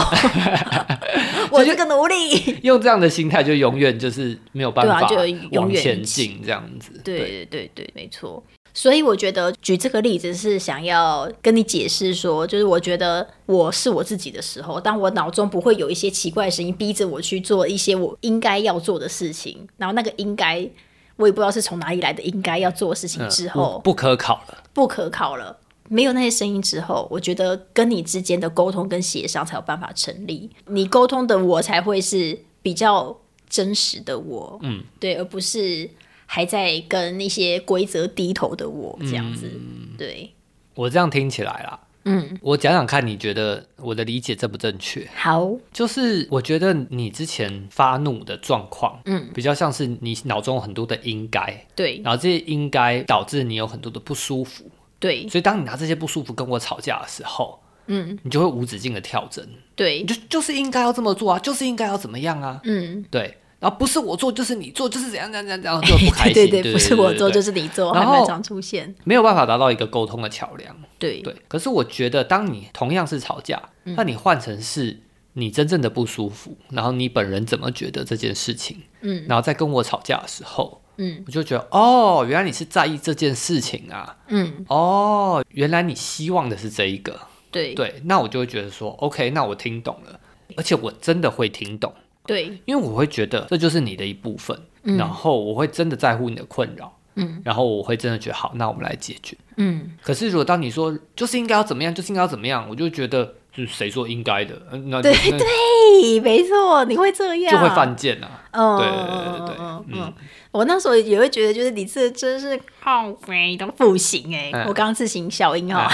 [1.52, 2.58] 我这个奴隶。
[2.64, 6.92] 用这样的心态，就永远就是没有办法啊就永往前远进，这样子。
[7.04, 8.44] 对对对对，没错。
[8.74, 20.70] 所以我觉得举这个例子是想要跟你解释说，就是我觉得我是我自己的时候，当我脑中不会有一些奇怪的声音逼着我去做一些我应该要做的事情，然后那个应该
[21.16, 24.64] 我也不知道是从哪里来的应该要做的事情嗯之后不不可考了。
[24.74, 25.58] 不可考了，
[25.90, 30.50] 没有那些声音之后，我觉得跟你之间的沟通跟协商才有办法成立。
[30.68, 33.18] 你沟通的我才会是比较
[33.50, 35.90] 真实的我，嗯，对，而不是
[36.26, 39.50] 还在跟那些规则低头的我这样子。
[39.98, 40.30] 对，
[40.76, 45.08] 我这样听起来啦，嗯，我讲讲看，你觉得我的理解正不正确？
[45.16, 54.70] 好，就是我觉得你之前发怒的状况，嗯，比较像是你脑中有很多的应该，对，然后这些应该导致你有很多的不舒服。
[55.00, 71.22] 对，所以当你拿这些不舒服跟我吵架的时候，嗯，你就会无止境的跳针，对，你就就是应该要这么做啊，就是应该要怎么样啊，嗯，对，然后不是我做就是你做，就是怎样怎样怎样， 就不开心，对对，不是我做就是你做，然后常出现，没有办法达到一个沟通的桥梁，对。
[71.22, 71.36] 对。
[71.48, 75.00] 可是我觉得，当你同样是吵架，那你换成是
[75.34, 80.82] 你真正的不舒服，然后你本人怎么觉得这件事情，嗯，然后再跟我吵架的时候。
[80.98, 84.18] 嗯，我就觉得哦，原来你是在意这件事情啊。
[84.28, 87.20] 嗯，哦，原来你希望的是这一个。
[87.50, 90.20] 对对，那我就会觉得说，OK，那我听懂了，
[90.56, 91.94] 而且我真的会听懂。
[92.26, 96.94] 对，因为我会觉得这就是你的一部分，然后我会真的在乎你的困扰。
[97.16, 99.36] 嗯，然后我会真的觉得好，那我们来解决。
[99.56, 104.56] 嗯，可是如果当你说就是应该要怎么样，就是应该要怎么样，我就觉得就是谁说应该的？
[104.86, 108.44] 那对对，没错，你会这样就会犯贱啊。
[108.52, 109.56] 嗯，对对对对，
[110.00, 110.14] 嗯。
[110.52, 114.52] 我那时候也会觉得，就是你这真是好肥的不行哎！
[114.68, 115.88] 我刚刚自行小音哈，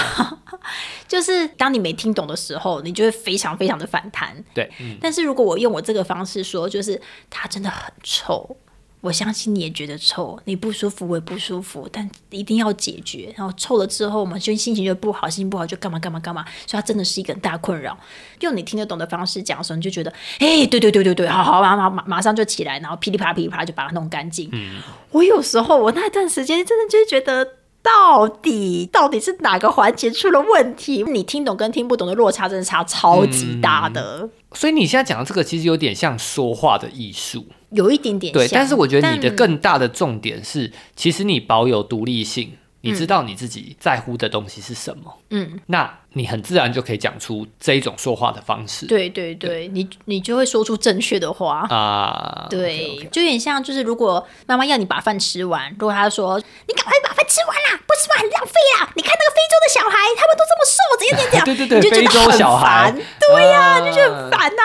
[1.08, 4.42] 就是当你没听懂的时候，你就会非常非常的反弹。
[4.54, 8.56] 对，但是如果我用我这个方式说，就是它真的很臭。
[9.04, 13.30] 我相信你也觉得臭，你不舒服我也不舒服，但一定要解决。
[13.36, 16.42] 然后臭了之后，我们就心情就不好，心情不好就干嘛干嘛干嘛。
[16.66, 17.94] 所以它真的是一个很大困扰。
[18.40, 24.48] 用你听得懂的方式讲的时候，你就觉得，哎，对对对对对，好好马马马马上就起来，然后噼里啪啦噼里啪啦就把它弄干净。
[24.52, 27.46] 嗯，我有时候我那段时间真的就觉得，
[27.82, 31.02] 到底到底是哪个环节出了问题？
[31.02, 34.30] 你听懂跟听不懂的落差真的差超级大的。
[34.54, 37.44] 所以你现在讲的这个，其实有点像说话的艺术。
[37.74, 45.98] 有一点点对，但是我觉得你的更大的重点是，其实你保有独立性，你知道你自己在乎的东西是什么，嗯，那。
[46.14, 48.86] 你很自然就可以讲出这一种说话的方式。
[48.86, 52.46] 对对对，你你就会说出正确的话啊。
[52.48, 58.90] 对，就有点像，就是如果妈妈要你把饭吃完，如果她说你赶快把饭吃完啦，不吃饭很浪费啊！
[58.94, 61.44] 你看那个非洲的小孩，他们都这么瘦，怎样怎样？
[61.44, 62.94] 对对对，你就觉得很烦。
[62.94, 64.62] 对呀，就觉得很烦呐。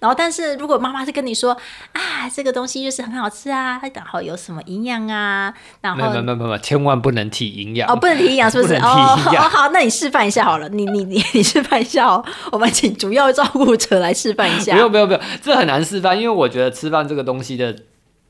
[0.00, 1.56] 然后，但是如果妈妈是跟你说
[1.92, 8.74] 啊，这个东西就是很好吃啊，然后有什么营养啊，然后没有没有没有，千万不能提营养哦，不能提营养，是不是？
[8.82, 10.87] 哦，好，好，那你示范一下好了，你。
[10.92, 14.74] 你你 你示范一下哦，我们请主要照顾者来示范一下。
[14.74, 17.74] 不用不用不用，这很难示范，因为我觉得吃饭这个东西的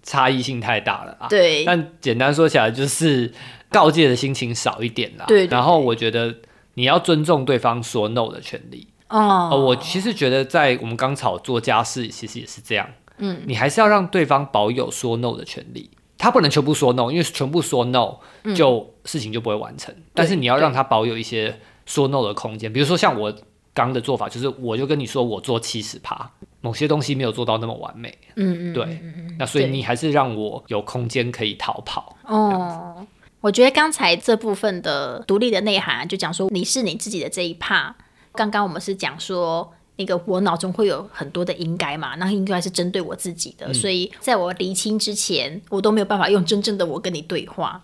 [0.02, 1.26] 差异性太大了啊。
[1.28, 1.64] 对。
[1.64, 3.32] 但简单说起来，就是
[3.70, 5.24] 告诫的心情少一点啦。
[5.26, 5.46] 对。
[5.46, 6.34] 然后我觉得
[6.74, 8.88] 你要尊重对方说 no 的权利。
[9.08, 9.50] 哦。
[9.66, 12.88] 我其实觉得在我们刚吵做家事，其实也是这样。
[13.18, 13.42] 嗯。
[13.46, 15.90] 你还是要让对方保有说 no 的权利。
[16.16, 18.16] 他不能全部说 no，因为全部说 no
[18.56, 19.94] 就事情就不会完成。
[20.14, 21.58] 但是你要让他保有一些。
[21.88, 23.34] 说 no 的空间，比如说像我
[23.72, 29.00] 刚的做法，就是我就跟你说我做七十趴，某些东西没有做到那么完美，嗯嗯，对，
[29.38, 32.14] 那所以你还是让我有空间可以逃跑。
[32.24, 33.06] 哦，
[33.40, 37.96] 我觉得刚才这部分的独立的内涵，就讲说你是你自己的这一趴。
[38.32, 47.80] 刚刚我们是讲说那个我脑中会有很多的应该嘛，那应该是针对我自己的，所以在我厘清之前，我都没有办法用真正的我跟你对话。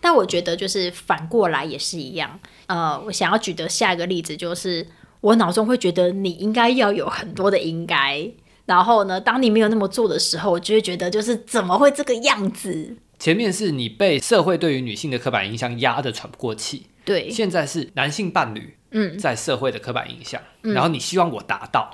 [0.00, 2.40] 但我觉得就是反过来也是一样。
[2.72, 4.86] 呃，我想要举的下一个例子就是，
[5.20, 8.26] 我脑中会觉得你应该要有很多的应该，
[8.64, 12.96] 然后呢，当你没有那么做的时候，我就会觉得就是怎么会这个样子？
[13.18, 21.90] 前面是你被社会对于女性的刻板印象压得喘不过气，对，现在是男性伴侣嗯在社会的刻板印象，然后你希望我达到。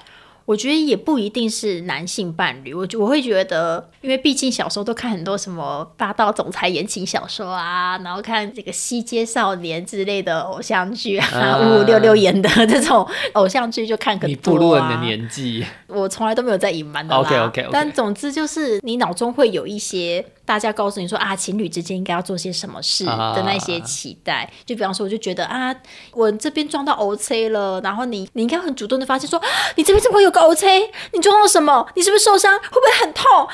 [0.48, 14.54] 我觉得也不一定是男性伴侣，我我会觉得，因为毕竟小时候都看很多什么霸道总裁言情小说啊，然后看这个西街少年之类的偶像剧啊，五五六六演的 这种偶像剧就看很多啊。
[14.54, 17.14] 你步入你的年纪，我从来都没有在隐瞒的。
[17.14, 20.24] OK OK，但总之就是你脑中会有一些。
[20.48, 25.74] 大家告诉你说啊，情侣之间应该要做些什么事的那些期待，就比方说，我就觉得啊，
[26.14, 29.38] 我这边撞到 O C 了，然后你你应该很主动的发现说，
[29.76, 30.90] 你这边怎么会有个 O C？
[31.12, 31.86] 你撞到什么？
[31.94, 32.58] 你是不是受伤？
[32.58, 33.24] 会不会很痛？
[33.30, 33.46] 哦，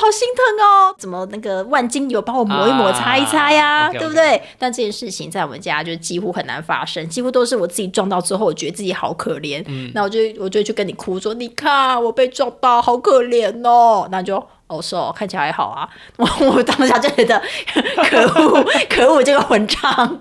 [0.00, 0.94] 好心疼哦！
[0.98, 3.90] 怎么那个万金油帮我抹一抹、擦一擦呀？
[3.92, 4.42] 对不对？
[4.58, 14.42] 但这件事情在我们家就几乎很难发生，几乎都是我自己撞到之后，我觉得自己好可怜，那我就我就去跟你哭说，你看我被撞到，好可怜哦，那就。
[14.78, 15.88] 哦，是哦，看起来还好啊。
[16.16, 17.40] 我 我当下就觉得
[18.08, 20.20] 可恶， 可恶，这个混账。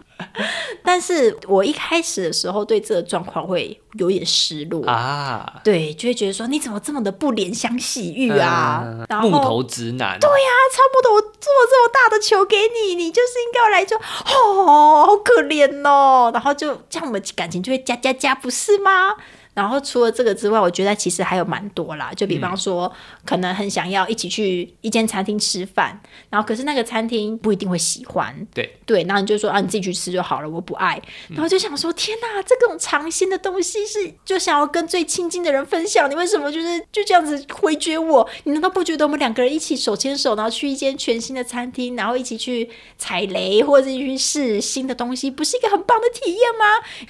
[0.83, 8.81] 但是我一开始的时候对这个状况会有点失落，啊，对，就会觉得说你怎么这么的不怜香惜玉啊？
[8.85, 16.31] 嗯然后木头直男，对呀、超木头，我做了这么大的球给你，你就是应该要来就哦，好可怜哦。
[16.33, 19.15] 然后就这样，我们感情就会加加加，不是吗？
[19.53, 22.11] 然后除了这个之外，我觉得其实还有蛮多啦。
[22.15, 22.91] 就比方说，
[23.25, 31.01] 可能很想要一起去一间餐厅吃饭，然后可是那个餐厅不一定会喜欢，对对，然后你就说啊，你自己去吃就好了，我不爱。
[31.29, 38.27] 然后就想说，天哪，这种尝鲜的东西是就想要跟最亲近的人分享，你为什么就是就这样子回绝我？
[38.45, 46.65] 你难道不觉得我们两个人一起手牵手，然后去一间全新的餐厅，然后一起去踩雷或者是去试新的东西，不是一个很棒的体验吗？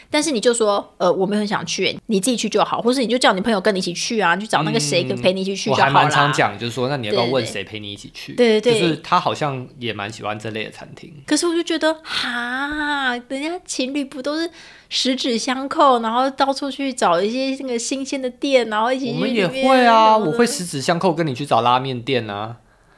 [0.09, 5.93] 但是你就说，呃，我没有很想去，你自己去就好，或是你就叫你朋友跟你一起去啊，去找那个谁跟陪你一起去我还。
[5.93, 8.33] 蛮常讲，就是说，那你要不要问谁陪你一起去？
[8.33, 11.13] 对对对就是他好像也蛮喜欢这类的餐厅。
[11.27, 14.49] 可是我就觉得，哈，人家情侣不都是
[14.89, 22.57] 十指相扣，然后到处去找一些那个新鲜的店，然后一起去我们也会啊，我会十指相扣跟你去找拉面店啊。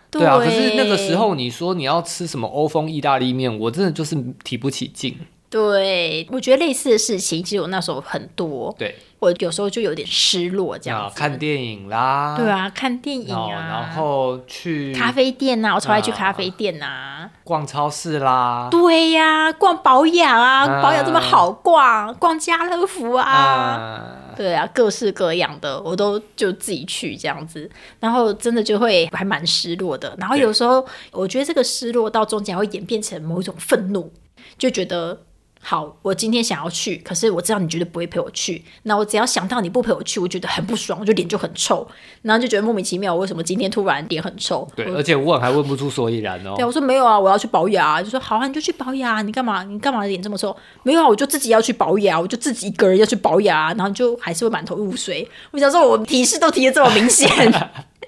[0.09, 5.17] 对啊，可是那个时候你说你要吃什么欧风意大利面，我真的就是提不起劲。
[5.49, 8.95] 对，我觉得类似的事情，其实我那时候很多，对，
[9.25, 11.15] 我有时候就有点失落这样啊，子。
[11.17, 20.81] 看电影啦，对啊，看电影哦，啊，然后去咖啡店呐、我超爱去啊咖啡店呐、逛超市啦，对呀、逛保养啊，啊。
[20.81, 23.25] 保养这么好逛，逛家乐福啊。
[23.25, 24.01] 啊，
[24.37, 30.15] 对啊，各式各样的我都就自己去这样子，然后真的就会还蛮失落的。
[30.19, 34.11] 然后有时候我觉得这个失落到中间会演变成某一种愤怒，
[34.57, 35.19] 就觉得
[35.67, 41.87] 好，我今天想要去，可是我知道你绝对不会陪我去，那我只要想到你不陪我去，我觉得很不爽，我就脸就很臭，
[42.21, 44.67] 然后就觉得莫名其妙，我为什么今天突然脸很臭？
[44.75, 46.63] 对，而且问还问不出所以然哦对，。
[46.63, 47.83] 我说没有啊，我要去保养。
[47.93, 49.15] 啊就说好啊，你就去保养。
[49.15, 49.63] 啊你干嘛？
[49.63, 50.55] 你干嘛脸这么臭？
[50.83, 55.27] 没有啊，我就自己要去保养，我就自己一个人要去保养，然后就还是会满头雾水。
[55.49, 57.27] 我想说，我提示都提的这么明显，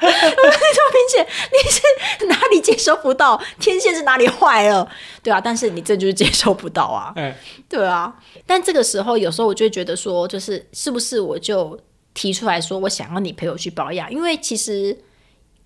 [0.00, 3.40] 这么明显，你是哪里接收不到？
[3.58, 4.88] 天线是哪里坏了？
[5.22, 7.12] 对啊，但是你这就是接收不到啊。
[7.16, 7.36] 哎，
[7.68, 8.14] 对啊，
[8.46, 11.78] 但这个时候有时候我就会觉得说，就是是不是我就
[12.12, 14.96] 提出来说我想要你陪我去保养，因为其实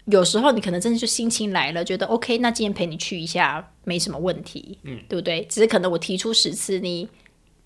[0.06, 5.44] 有时候你可能真的就心情来了，觉得 OK，那今天陪你去一下没什么问题，嗯，对不对？
[5.50, 7.08] 只是可能我提出十次，你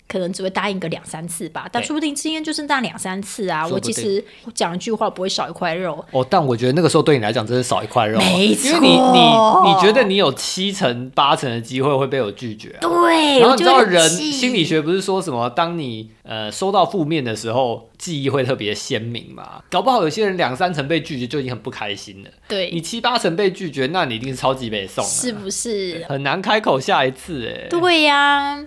[0.07, 8.19] 可能只会答应个两三次吧，但说不定今天就是那两三次啊，我其实讲一句话不会少一块肉，哦，但我觉得那个时候对你来讲真是少一块肉。
[8.19, 8.79] 你错。
[8.79, 12.79] 你你觉得你有七成八成的机会会被我拒绝啊。
[12.81, 19.63] 对，然后你知道人心理学不是说什么，当你呃收到负面的时候，记忆会特别鲜明嘛？
[19.69, 22.69] 搞不好有些人两三成被拒绝就已经很不开心了，对。
[22.71, 26.05] 你，七八成被拒绝，那你一定是超级被送，是不是？
[26.07, 27.67] 很难开口下一次哎。
[27.69, 28.63] 对呀、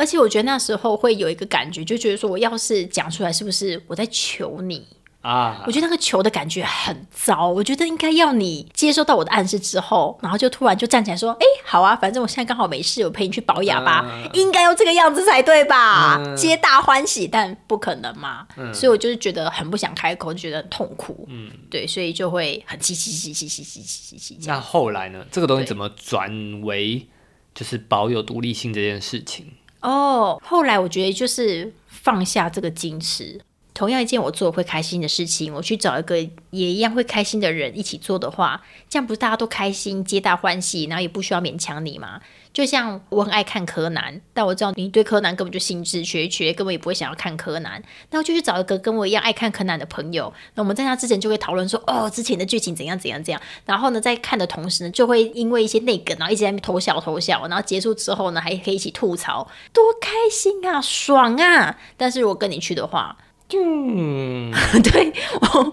[0.00, 4.86] 而且我觉得那时候会有一个感觉，就觉得说我要是讲出来，是不是我在求你？
[5.20, 7.46] 啊我，觉得那个求的感觉很糟。
[7.50, 14.02] 我觉得应该要你接收到我的暗示之后，然后就突然就站起来说：“哎、好啊，反正我现在刚好没事，我陪你去保养吧。
[14.06, 16.16] 嗯应该要这个样子才对吧？
[16.24, 18.46] 嗯皆大欢喜，但不可能嘛。
[18.72, 21.26] 所以我就是觉得很不想开口，就觉得很痛苦。
[21.28, 24.56] 嗯，对，所以就会很气气气气气气气气气这样。
[24.56, 25.22] 那后来呢？
[25.30, 27.06] 这个东西怎么转为
[27.54, 29.52] 就是保有独立性这件事情？
[29.82, 33.40] 哦，后来我觉得就是放下这个矜持。
[33.72, 36.18] 同样一件我做会开心的事情，我去找一个
[36.50, 42.20] 也一样会开心的人一起做的话，这样不是大家都开心，皆大欢喜，然后也不需要勉强你吗？
[42.52, 47.80] 就像我很爱看柯南，但我知道你对柯南根本就兴致缺缺，根本也不会想要看柯南，
[48.10, 61.78] 那我就去找一个跟我一样爱看柯南的朋友，那我们在那之前就会讨论说，哦，之前的剧情怎样怎样怎样，然后呢，在看的同时呢，就会因为一些内梗，然后一直在那边偷笑偷笑，然后结束之后呢，还可以一起吐槽，多开心啊，爽啊！
[61.96, 63.16] 但是如果跟你去的话，
[63.58, 64.52] 嗯，
[64.82, 65.72] 对我，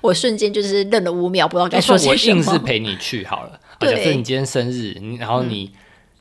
[0.10, 2.58] 我瞬间就是愣了五秒，不知道该说些什么我硬是。
[2.64, 3.50] 陪你去好了。
[3.50, 5.70] 啊对嗯假设你今天生日，你然后你、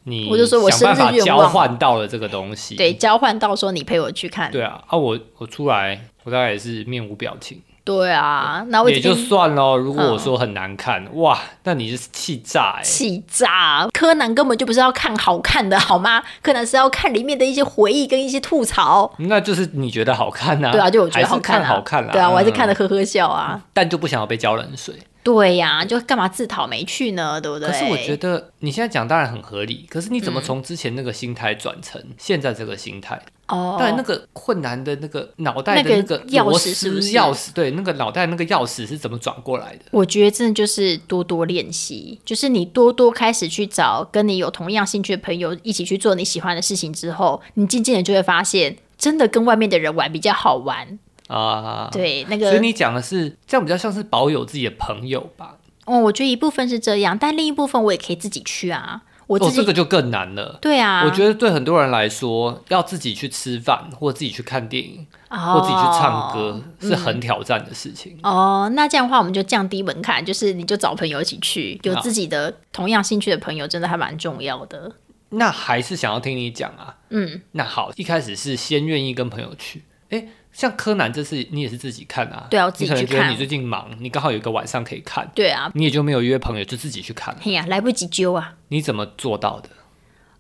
[0.05, 2.76] 你我就说我想办法交生日愿望换到了这个东西。
[2.76, 9.75] 对，交换到说你陪我去看，对啊，啊我我出来，我大概也是面无表情，对啊，那我也就算了。
[9.75, 13.87] 如果我嗯说很难看，哇，那你是气炸哎、气炸！
[13.91, 16.21] 柯南根本就不是要看好看的，好吗？
[16.43, 19.11] 柯南是要看里面的一些回忆跟一些吐槽。
[19.17, 20.71] 那就是你觉得好看啊？
[20.71, 22.11] 对啊，就我觉得好看啊，好看啦。
[22.11, 23.59] 对啊，我还是看嗯的呵呵笑啊。
[23.73, 24.93] 但就不想要被浇冷水。
[25.34, 27.39] 对呀、就干嘛自讨没趣呢？
[27.39, 27.67] 对不对？
[27.67, 33.21] 可是我觉得你现在讲当然很合理，可是你怎么从之前那个心态转成现在这个心态？
[33.47, 39.86] 哦，当然，那个困难的那个脑袋的那那个个钥匙是不是钥匙，对，那个脑袋那个钥匙是怎么转过来的？
[39.91, 50.99] 我觉得真的就是多多练习，就是你多多开始去找跟你有同样兴趣的朋友一起去做你喜欢的事情之后，你渐渐的就会发现，真的跟外面的人玩比较好玩。
[51.30, 55.55] 啊，对，那个所以你讲的是这样，比较像是保有自己的朋友吧？
[55.86, 59.03] 哦，我觉得一部分是这样，但另一部分我也可以自己去啊。
[59.27, 60.57] 我这个就更难了。
[60.59, 68.17] 对啊，我觉得对很多人来说，要自己去吃饭，或自己去看电影，得或自己去唱歌，是很挑战的事情。
[68.23, 74.91] 哦，那这样的话，我们就降低门槛，就是你就找朋友一起去，有自己的同样兴趣的朋友，真的还蛮重要的。
[75.30, 76.97] 那还是想要听你讲啊。
[77.09, 79.84] 嗯，那好，一开始是先愿意跟朋友去。
[80.09, 82.47] 哎，像柯南这次你也是自己看啊？
[82.50, 87.36] 对啊我自己你可能去看觉得你最近忙，你刚好有一个晚上可以看，对啊，你也就没有约朋友，就自己去看。
[87.41, 88.56] 嘿呀，来不及揪啊。
[88.70, 89.70] 你怎么做到的？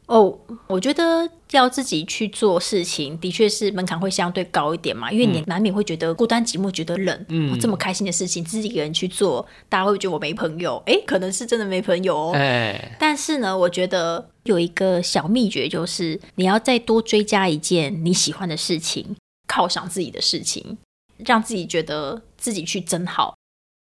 [0.07, 7.25] 哦，我觉得要自己去做事情，的确是门槛会相对高一点嘛，因为你难免会觉得孤单寂寞，觉得冷。
[7.29, 10.81] 嗯、这么开心的事情，自己一个人去做，大家会觉得我没朋友。
[10.87, 12.31] 哎，可能是真的没朋友哦。
[12.33, 19.15] 哎，但是呢，我觉得有一个小秘诀，就是你要再多追加一件你喜欢的事情，
[19.49, 20.77] 犒赏自己的事情，
[21.17, 23.35] 让自己觉得自己去真好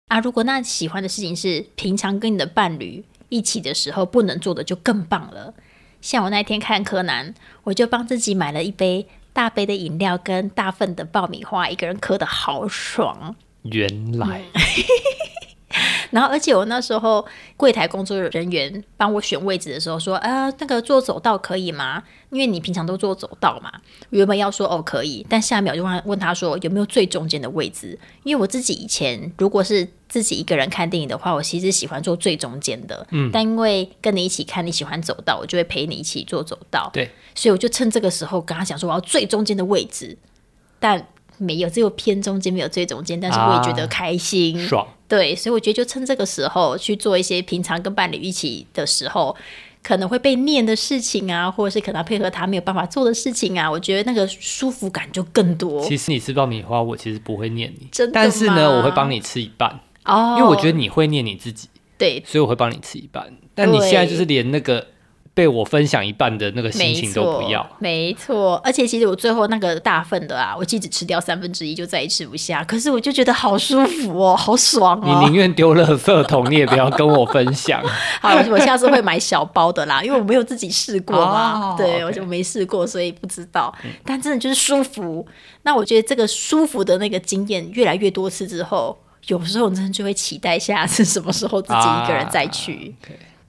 [0.09, 0.19] 啊。
[0.19, 5.55] 如果那喜欢的事情是平常跟你的伴侣一起的时候不能做的，就更棒了。
[6.01, 13.37] 像我那天看柯南，我就帮自己买了一杯大杯的饮料跟大份的爆米花，一个人嗑的好爽。
[13.65, 14.43] 原来
[16.11, 17.25] 然后，而且我那时候
[17.57, 22.03] 柜台工作人员帮我选位置的时候说：“啊，那个坐走道可以吗？
[22.31, 23.73] 因为你平常都坐走道嘛。”
[24.11, 27.99] 原本要说哦可以，但下一秒就问问他说有没有最中间的位置？
[28.25, 33.07] 因为我自己以前如果是自己一个人看电影的话，我其实喜欢坐最中间的。
[33.11, 36.89] 嗯，但因为跟你一起看，你喜欢走道，我就会陪你一起坐走道。
[36.93, 40.17] 对，所以我就趁这个时候跟他讲说我要最中间的位置，
[40.81, 41.07] 但
[41.39, 43.19] 没有，只有偏中间，没有最中间。
[43.19, 44.59] 但是我也觉得开心。
[44.59, 44.87] 爽。
[45.09, 49.35] 对，所以我觉得就趁这个时候去做一些平常跟伴侣一起的时候
[49.83, 55.83] 可能会被念的事情啊，或者是可能配合他没有办法做的事情啊，我觉得那个舒服感就更多。
[55.83, 63.33] 其实你吃爆米花，我其实不会念你，真的但是呢，我会帮你吃一半，哦，因为我觉得你会念你自己，对，所以我会帮你吃一半。
[63.55, 64.87] 但你现在就是连那个
[65.39, 68.61] 被我分享一半的那个心情都，不要，没错。
[68.65, 72.65] 而且其实我最后那个大份的啊，我其实只吃掉三分之一，就再也吃不下。
[72.65, 75.23] 可是我就觉得好舒服哦，好爽你哦。
[75.25, 77.81] 宁愿丢垃圾桶，你也不要跟我分享。
[78.21, 81.53] 好，我下次会买小包的啦，因为我没有自己试过嘛。
[81.61, 83.73] 哦对，我就没试过，所以不知道。
[84.05, 85.25] 但真的就是舒服。
[85.63, 92.93] 那我觉得这个舒服的那个经验越来越多次之后，有时候真的就会期待下次什么时候自己一个人再去。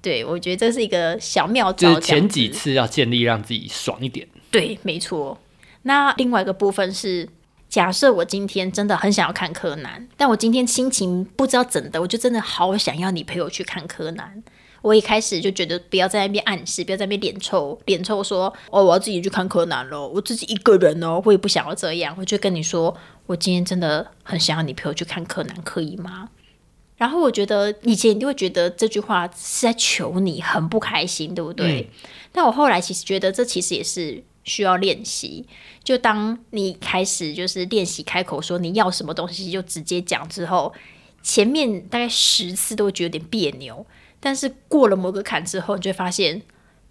[0.01, 1.93] 对，我觉得这是一个小妙招。
[1.93, 4.27] 就是前几次要建立让自己爽一点。
[4.49, 5.37] 对，没错。
[5.81, 7.27] 那另外一个部分是，
[7.67, 14.43] 假设我今天真的很想要看柯南，但我今天心情不知道怎的，我就真的好想要你陪我去看柯南。
[14.81, 22.95] 我一开始就觉得不要在那边暗示，不要在那边脸臭脸臭说哦，我要自己去看柯南咯，我自己一个人哦，我也不想要这样，我就跟你说，
[23.25, 26.29] 我今天真的很想要你陪我去看柯南，可以吗？
[26.99, 31.89] 然后我觉得以前你就会觉得这句话是在求你，很不开心，对不对？
[32.33, 35.45] 但我后来其实觉得这其实也是需要练习。
[35.81, 40.73] 就当你开始就是练习开口说你要什么东西，就直接讲之后，
[41.23, 43.85] 前面大概十次都会觉得有点别扭，
[44.19, 46.41] 但是过了某个坎之后，你就会发现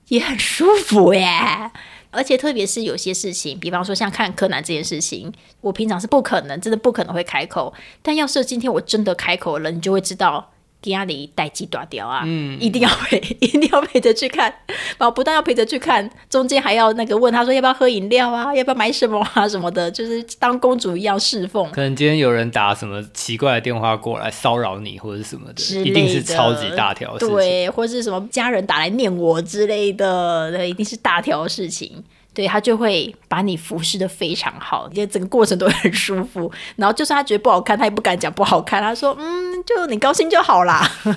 [0.09, 1.71] 也很舒服耶。
[2.11, 7.73] 而且特别是有些事情，比方说像看柯南这件事情，我平常是不可能，真的不可能会开口。
[8.03, 10.53] 但要是今天我真的开口了，你就会知道。
[10.81, 12.23] 给压里待机断掉啊！
[12.25, 14.53] 嗯，一定要陪， 一定要陪着去看。
[14.97, 21.69] 然后不但要陪着去看，中间还要那个问他说要不要喝饮料啊，要不要买什么啊什么的，就是当公主一样侍奉。
[21.73, 27.35] 可能今天有人打什么奇怪的电话过来骚扰你，或者是什么的，的一定是超级大条的事情。
[27.35, 32.05] 对，或是什么家人打来念我之类的，那，一定是大条的事情。
[32.35, 36.49] 对他就会把你服侍的非常好，就整个过程都很舒服。
[36.77, 40.91] 然后就算他觉得不好看，他也不敢讲不好看，他说：“嗯，就你高兴就好啦。”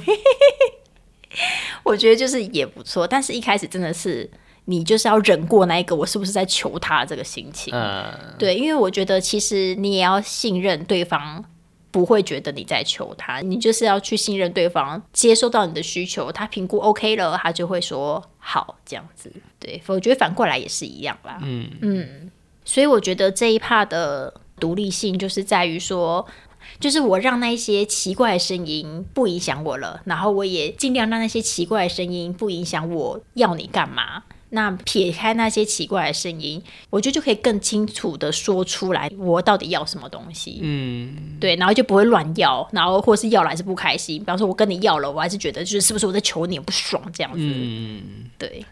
[1.84, 4.30] 我觉得就是也不错，但是一开始真的是
[4.66, 7.74] 你就是要忍过那一个我是不是在求他这个心情。
[7.74, 11.42] 嗯，对，因为我觉得其实你也要信任对方，
[11.90, 19.32] 不会觉得你在求他，你就是要去信任对方，接收到你的需求，他评估 OK 了，他就会说好这样子。
[19.58, 21.40] 对，我觉得反过来也是一样啦。
[21.42, 22.32] 嗯嗯，
[22.66, 26.28] 所以我觉得这一趴的独立性就是在于说。
[26.82, 34.24] 就是我让那一些奇怪的声音不影响我了，然后我也尽量让那些奇怪的声音不影响我要你干嘛。
[34.54, 40.60] 那撇开那些奇怪的声音，我觉得就可以更清楚的说出来我到底要什么东西。
[40.62, 44.20] 嗯，对，然后就不会乱要，然后或是要了还是不开心。
[44.20, 47.40] 比方说，我跟你要了，我还是觉得就是是不是我在求你，我不爽这样子。
[47.42, 48.02] 嗯，
[48.38, 48.66] 对，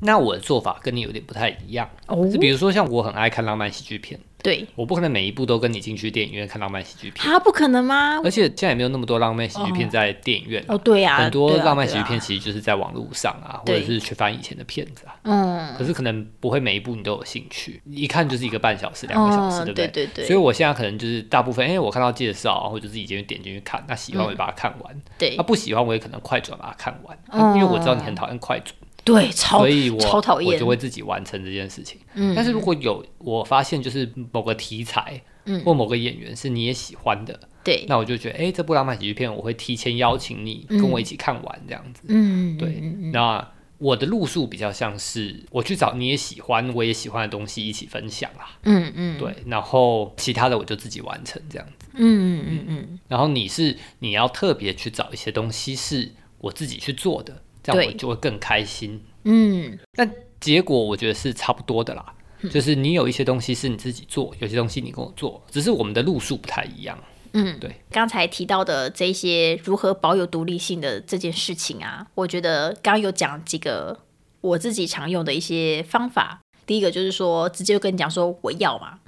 [0.00, 1.88] 那我的做法跟你有点不太一样。
[2.08, 8.20] 哦就比如说，像我很爱看浪漫喜剧片，对，我不可能每一部都跟你进去电影院看浪漫喜剧片，啊，不可能吗？
[8.22, 15.16] 而且现在也没有那么多浪漫喜剧片在电影院啊、哦，对呀、很多浪漫喜剧片其实就是在网络上啊，或者是去翻以前的片子啊。
[15.24, 19.88] 嗯，可是可能不会每一部你都有兴趣，一看就是一个半小时、两个小时，嗯对不对？
[19.88, 20.24] 对对对。
[20.26, 25.34] 所以我现在可能就是大部分，哎、我看到介绍，或者自己进去点进去看，那喜欢我就把它看完，对。
[25.36, 27.52] 那、不喜欢我也可能快转把它看完，哦。
[27.56, 28.72] 因为我知道你很讨厌快转，
[29.06, 30.52] 对，超所以我超讨厌。
[30.52, 32.00] 我就会自己完成这件事情。
[32.14, 32.34] 嗯。
[32.34, 35.62] 但是如果有我发现就是某个题材，嗯。
[35.64, 42.02] 或某个演员是你也喜欢的，对，那我就觉得，哎、这部浪漫喜剧片我会提前邀请你跟我一起看完这样子。
[42.08, 42.80] 嗯，对，
[43.12, 48.58] 那我的路数比较像是我去找你也喜欢、我也喜欢的东西一起分享啦。
[48.64, 49.18] 嗯嗯。
[49.18, 51.88] 对，然后其他的我就自己完成这样子。
[51.94, 52.64] 嗯嗯。
[52.66, 52.98] 嗯。
[53.06, 59.02] 然后你是你要特别去找一些东西是我自己去做的，这样对我就会更开心。
[59.24, 60.08] 嗯，但
[60.40, 62.14] 结果我觉得是差不多的啦，
[62.50, 66.96] 就是你有一些东西是你自己做，有些东西你跟我做，只是我们的路数不太一样。
[67.32, 67.74] 嗯，对。
[67.90, 73.98] 刚才提到的这些如何保有独立性的这件事情啊，我觉得刚刚有讲几个
[74.40, 76.40] 我自己常用的一些方法。
[76.64, 78.98] 第一个就是说，直接就跟你讲说我要嘛，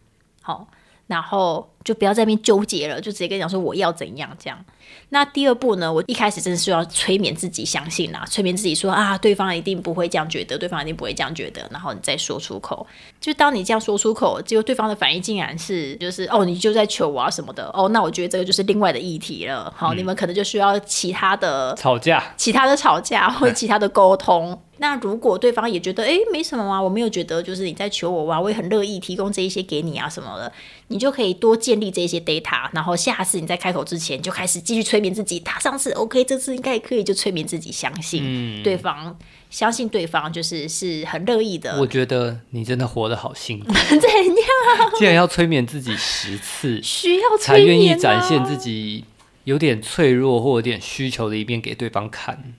[0.42, 0.68] 好，
[1.06, 4.58] 然后就不要在那边纠结了，就直接跟你讲说我要怎样这样。
[5.10, 12.86] 那第二步呢，我一开始真的是要催眠自己，相信啦，催眠自己说啊，对方一定不会这样觉得，对方一定不会这样觉得，然后你再说出口。
[13.20, 19.72] 就当你这样说出口，结果对方的反应竟然是就是哦，你就在求我啊什么的，哦，那我觉得这个就是另外的议题了。
[19.76, 24.58] 好，你们可能就需要其他的吵架，其他的吵架或者其他的沟通。
[24.80, 30.52] 那如果对方也觉得，哎，没什么啊，我没有觉得就是你在求我啊，我也很乐意提供这一些给你啊什么的，
[30.86, 39.14] 你就可以多建立这些 data，然后下次你在开口之前就开始继续催眠自己，他上次 OK，这次应该也可以，就催眠自己相信嗯，对方，
[39.50, 41.86] 相信对方就是是很乐意的我。
[41.86, 49.04] 觉得你真的活得好辛苦， 怎样竟然要催眠自己十次，需要才愿意展现自己
[49.44, 52.54] 有点脆弱或有点需求的一面给对方看。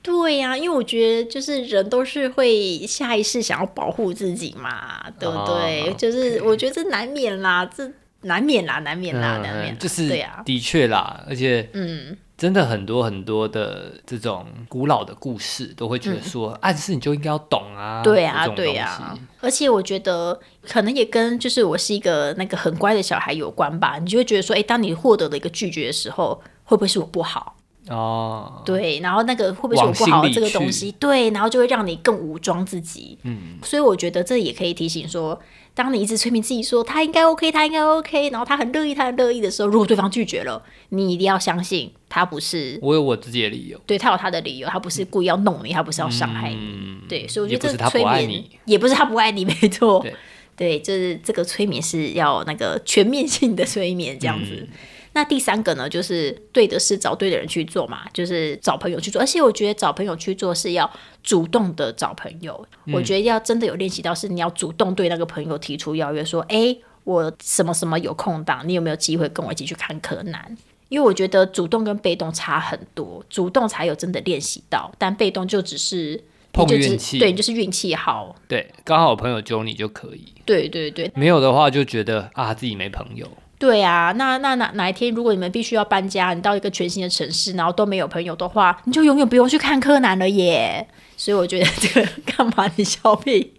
[0.00, 5.88] 对呀、因为我觉得就是人都是会下意识想要保护自己嘛，对不对？
[5.88, 7.90] 哦就是我觉得这难免啦，这
[8.24, 9.76] 难免啦，难免啦，难免啦。
[9.78, 23.98] 就是对呀、的确啦，而且嗯，真的很多很多的这种古老的故事，都会觉得说，暗示你就应该要懂啊，嗯对啊，对啊、而且我觉得可能也跟就是我是一个那个很乖的小孩有关吧。
[23.98, 27.56] 你就会觉得说，哎，当你获得了一个拒绝的时候，会不会是我不好？
[27.88, 30.90] 哦，对，然后那个会不会是我不好的这个东西？
[30.92, 33.18] 对，然后就会让你更武装自己。
[33.24, 35.38] 嗯，所以我觉得这也可以提醒说，
[35.74, 46.56] 当你一直催眠自己说他应该 OK，他应该 OK，然后他很乐意，他很乐意的时候，如果对方拒绝了，你一定要相信他不是我有我自己的理由，对他有他的理由，他不是故意要弄你，他不是要伤害你。
[46.56, 50.00] 嗯，对，所以我觉得这催眠不爱你，也不是他不爱你，没错。
[50.00, 50.14] 对
[50.56, 54.52] 对，就是这个催眠是要那个全面性的催眠这样子。
[54.54, 54.68] 嗯
[55.14, 59.22] 那第三个呢，就是对的事找对的人去做嘛，就是找朋友去做。
[59.22, 60.90] 而且我觉得找朋友去做是要
[61.22, 70.56] 主动的找朋友，我觉得要真的有练习到，是你要主动对那个朋友提出邀约，说，哎，我什么什么有空档，你有没有机会跟我一起去看柯南？
[70.88, 78.36] 因为我觉得主动跟被动差很多，主动才有真的练习到，但被动就只是碰运气对，你就是运气好。
[78.46, 83.26] 对，刚好有朋友揪你就可以，对对对没有的话就觉得啊自己没朋友，
[83.64, 90.86] 对啊，那那哪哪一天如果你们必须要搬家，你到一个全新的城市，然后都没有朋友的话，你就永远不用去看柯南了耶。
[91.16, 92.06] 所以我觉得这个
[92.36, 93.54] 干嘛你笑屁？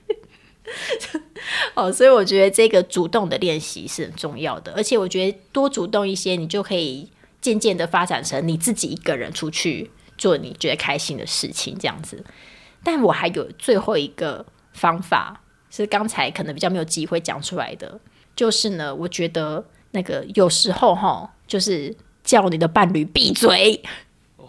[1.73, 7.09] 哦，所以我觉得这个主动的练习是很重要的，而且我觉得多主动一些，你就可以
[7.41, 9.89] 渐渐的发展成你自己一个人出去
[10.19, 12.23] 做你觉得开心的事情，这样子。
[12.83, 15.41] 但我还有最后一个方法，
[15.71, 17.99] 是刚才可能比较没有机会讲出来的，
[18.35, 19.65] 就是呢，我觉得
[19.95, 23.81] 那个有时候哈，就是叫你的伴侣闭嘴，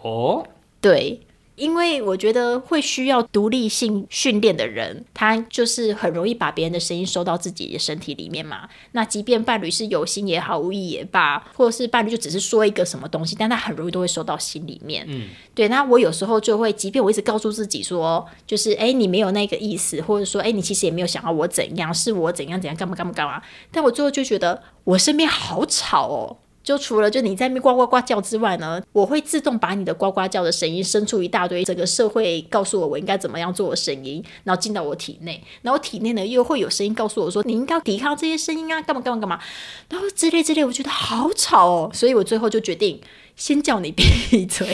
[0.03, 0.45] 哦，
[0.79, 1.19] 对。
[1.57, 8.69] 因为我觉得会需要独立性训练的人，他就是很容易把别人的声音收到自己的身体里面嘛。
[8.91, 15.03] 那即便伴侣是有心也好，无意也罢，或者是伴侣就只是说一个什么东西，但他很容易都会收到心里面。
[15.09, 15.67] 嗯，对。
[15.67, 23.41] 那我有时候就会，即便我一直告诉自己说，就是哎，你没有那个意思，或者说哎，你其实也没有想要我怎样，是我怎样怎样干嘛干嘛干嘛。
[23.71, 26.37] 但我最后就觉得我身边好吵哦。
[26.67, 39.39] 就除了就你在那边呱呱呱叫之外呢，我会自动把你的呱呱叫的声音生出一大堆整个社会告诉我我应该怎么样做的声音，然后进到我体内，然后体内呢又会有声音告诉我说你应该抵抗这些声音啊，干嘛干嘛干嘛，
[39.87, 42.99] 然后之类之类，我觉得好吵哦，所以我最后就决定
[43.37, 44.03] 先叫你闭
[44.45, 44.73] 嘴，就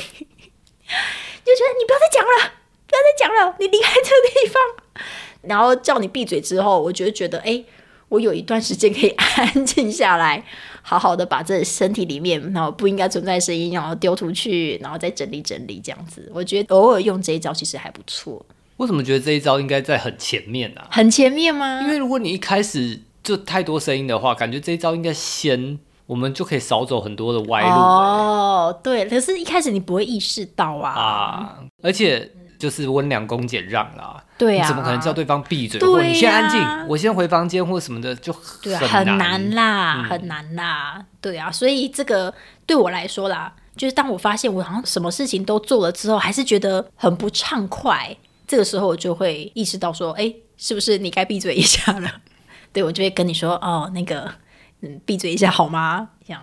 [1.54, 2.54] 觉得你不要再讲了，
[2.88, 4.64] 不要再讲了，你离开这个地方，
[5.44, 7.64] 然后叫你闭嘴之后，我就觉得哎。
[8.10, 10.46] 我有一段时间可以 安静下来，
[10.84, 18.46] 好好的把这身体里面然后不应该存在声音，然后丢出去，然后再整理整理，这样子，我觉得偶尔用这一招其实还不错。
[18.78, 20.82] 为什么觉得这一招应该在很前面呢？
[20.92, 21.82] 很前面吗？
[21.82, 27.70] 因为如果你一开始就太多声音的话，感觉这一招应该先，我们就可以少走很多的歪路。
[27.70, 30.92] 哦，对，可是一开始你不会意识到啊。
[30.92, 32.30] 啊，而且。
[32.60, 35.80] 就是温良恭俭让啦，对呀，怎么可能叫对方闭嘴？
[35.80, 42.34] 或你先安静，我先回房间或什么的，就很难啦，很难啦，对啊，所以这个
[42.66, 48.16] 对我来说啦，就是当我发现我好像什么事情都做了之后，还是觉得很不畅快，
[48.46, 52.12] 这个时候我就会意识到说，哎，是不是你该闭嘴一下了？
[52.74, 54.30] 对我就会跟你说，哦，那个，
[54.82, 56.10] 嗯，闭嘴一下好吗？
[56.28, 56.42] 这样，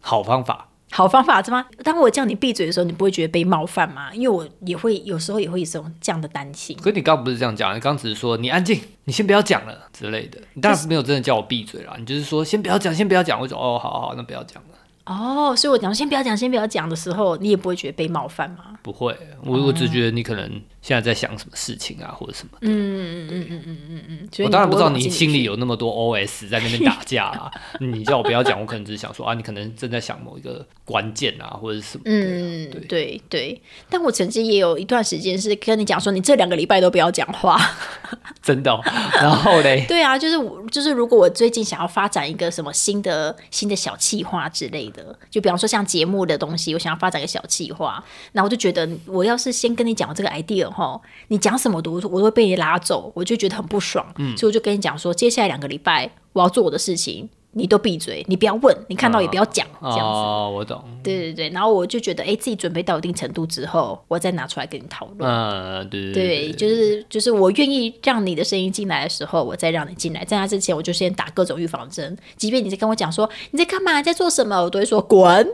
[0.00, 0.67] 好方法。
[0.90, 1.64] 好方法是吗？
[1.84, 4.12] 当我叫你闭嘴的时候，你不会觉得被冒犯吗？
[4.14, 6.76] 因为我也会有时候也会有这种这样的担心。
[6.82, 10.40] 可你刚刚不是这样讲，你刚只是说你安静，你先不要讲了之类的。
[10.54, 13.38] 你当然没有真的叫我闭嘴啦，你就是说先不要讲，先不要讲。
[13.38, 14.68] 我说哦，好好，那不要讲了。
[15.04, 18.78] 哦，所以我讲先不要讲，先不要讲的时候，你也不会觉得被冒犯吗？
[18.82, 20.60] 不会，我我只觉得你可能。
[20.80, 22.58] 现在在想什么事情啊，或者什么？
[22.62, 27.50] 嗯嗯嗯嗯嗯嗯嗯我当然不知道你心里有那么多 OS 在那边打架啊。
[27.80, 32.02] 你叫我不要讲，我可能只是想说啊，你可能正在想某一个关键啊，或者什么。
[32.06, 33.60] 嗯，对对。
[33.90, 37.58] 但我曾经也有一段时间是跟你讲说，你这两个礼拜都不要讲话。
[38.40, 38.80] 真的？
[39.14, 39.84] 然后嘞？
[39.88, 48.02] 对啊，就是我就是如果我最近想要发展一个什么新的新的小计划之类的，就比方说像节目的东西，我想要发展个小计划，
[48.32, 50.67] 那我就觉得我要是先跟你讲这个 idea。
[50.70, 54.06] 哈，你讲什么都我都会被你拉走，我就觉得很不爽，
[54.36, 57.28] 所以我就跟你讲说，接下来两个礼拜我要做我的事情。
[57.52, 60.02] 你都闭嘴，你不要问，你看到也不要讲，这样子。
[60.02, 60.82] 哦，我懂。
[61.02, 65.30] 对对对，然后我就觉得，哎，自己准备到一定程度之后，我再拿出来跟你讨论。
[65.30, 70.24] 嗯，对对对，就是就是我愿意让你的声音进来的时候，我再让你进来。
[70.24, 72.16] 在那之前，我就先打各种预防针。
[72.36, 75.48] 即便你在跟我讲说你在干嘛，在做什么，我都会说滚。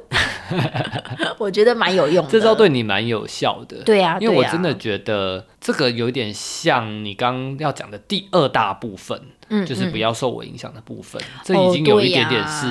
[1.39, 3.83] 我觉得蛮有用的，这招对你蛮有效的。
[3.85, 9.21] 对啊，因为我真的觉得这个有点像你刚要讲的第二大部分。
[9.49, 12.67] 嗯，就是不要受我影响的部分，这已经有一点点是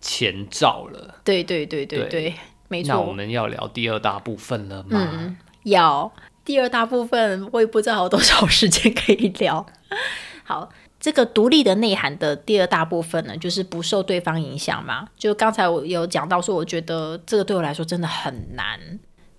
[0.00, 1.14] 前兆了。
[1.24, 2.34] 对对对对对，
[2.68, 2.94] 没错。
[2.94, 5.08] 那我们要聊第二大部分了吗？
[5.12, 6.12] 嗯，要。
[6.44, 9.66] 第二大部分我也不知道有多少时间可以聊。
[10.44, 15.06] 好，这个独立的内涵的第二大部分呢，就是不受对方影响嘛。
[15.18, 18.80] 就刚才我有讲到说，我觉得这个对我来说真的很难。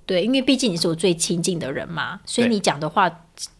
[0.05, 3.09] 对，因为毕竟你是我最亲近的人嘛，所以你讲的话，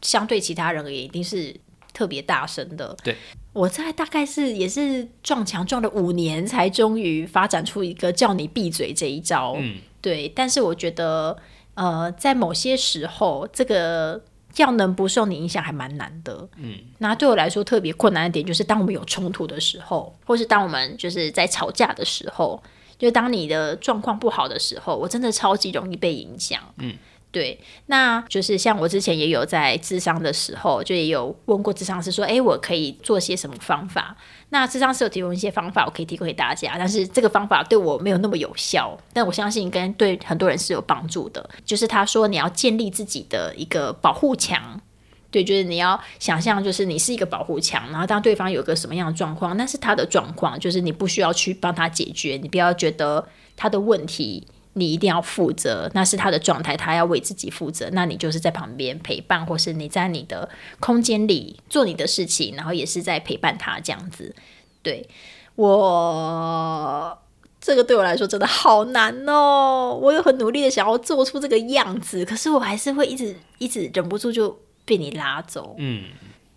[0.02, 1.56] 相对其他人也一定是。
[1.94, 3.16] 特别大声的，对，
[3.52, 9.56] 我在大概是也是撞墙撞了五年，才终于发展出一个叫你闭嘴这一招。
[9.60, 10.30] 嗯，对。
[10.30, 11.36] 但是我觉得，
[11.74, 14.22] 呃，在某些时候，这个
[14.58, 16.48] 要能不受你影响还蛮难的。
[16.58, 22.62] 嗯，那对我来说特别困难的点，就是当我们有冲突的时候，或是当我们就是在吵架的时候，
[22.98, 26.62] 就当你的状况不好的时候，我真的超级容易被影响。
[26.78, 26.96] 嗯。
[27.32, 34.18] 对，那就是像我之前也有在智商的时候，就也有问过智商师说，哎，我可以做些什么方法？
[34.50, 41.48] 那智商师有提供一些方法，我可以提供给大家，但是这个方法对我没有那么有效，但我相信跟对很多人是有帮助的。
[41.64, 44.82] 就是他说你要建立自己的一个保护墙，
[45.30, 53.24] 对，就是你要想象，就是你是一个保护墙，然后当对方有个什么样的状况，那是他的状况，就是你不需要去帮他解决，你不要觉得
[53.56, 54.48] 他的问题。
[54.74, 57.90] 你一定要负责，那是他的状态，他要为自己负责。
[57.92, 60.48] 那你就是在旁边陪伴，或是你在你的
[60.80, 64.36] 空间里做你的事情，然后也是在陪伴他这样子。
[64.82, 65.10] 对
[65.56, 67.18] 我
[67.60, 75.76] 这个对我来说真的好难哦，我有很努力的想要做出这个样子，可是我还是会一直一直忍不住就被你拉走。
[75.80, 76.06] 嗯，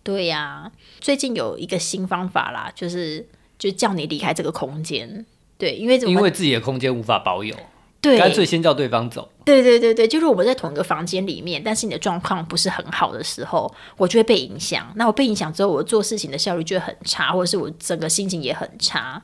[0.04, 3.26] 对呀，最近有一个新方法啦，就是
[3.58, 5.26] 就叫你离开这个空间。
[5.58, 7.56] 对，因为因为自己的空间无法保有。
[8.02, 9.30] 对，干脆先叫对方走。
[9.44, 14.92] 对对对对，就是我们在同一个房间里面，但是你的状况不是很好的时候，我就会被影响。
[14.96, 19.22] 那我被影响之后，我做事情的效率就会很差，或者是我整个心情也很差。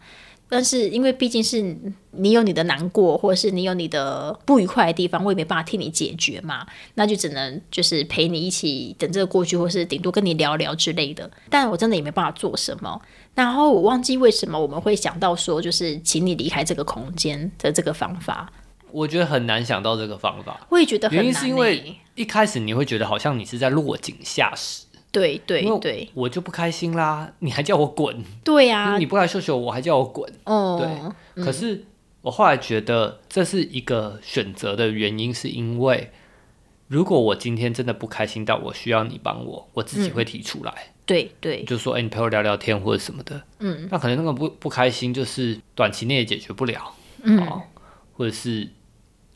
[0.51, 1.77] 但是因为毕竟是
[2.13, 11.31] 你有你的难过，或者是你有你的不愉快的地方，我也没办法替你解决嘛，那就只能就是陪你一起等这个过去，或是顶多跟你聊聊之类的。
[11.51, 12.99] 但我真的也没办法做什么。
[13.35, 18.51] 然后我忘记为什么我们会想到说，就是请你离开这个空间的这个方法。
[18.93, 21.27] 我觉得很难想到这个方法，我也觉得很难、欸。
[21.27, 26.09] 原因是因为一开始你会觉得好像你是在落井下石，对对对。
[26.15, 31.45] 我就不开心啦，你还叫我滚，对啊，你不来秀秀我还叫我滚，哦，对。
[31.45, 31.85] 可是
[32.23, 36.11] 我后来觉得这是一个选择的原因，是因为
[36.89, 41.63] 如果我今天真的不开心到我需要你帮我，我自己会提出来，对对。
[41.65, 47.39] 就说哎、你陪我聊聊天或者什么的，嗯，那可能那个不不开心就是短期内也解决不了，嗯。
[47.47, 47.63] 哦，
[48.15, 48.69] 或者是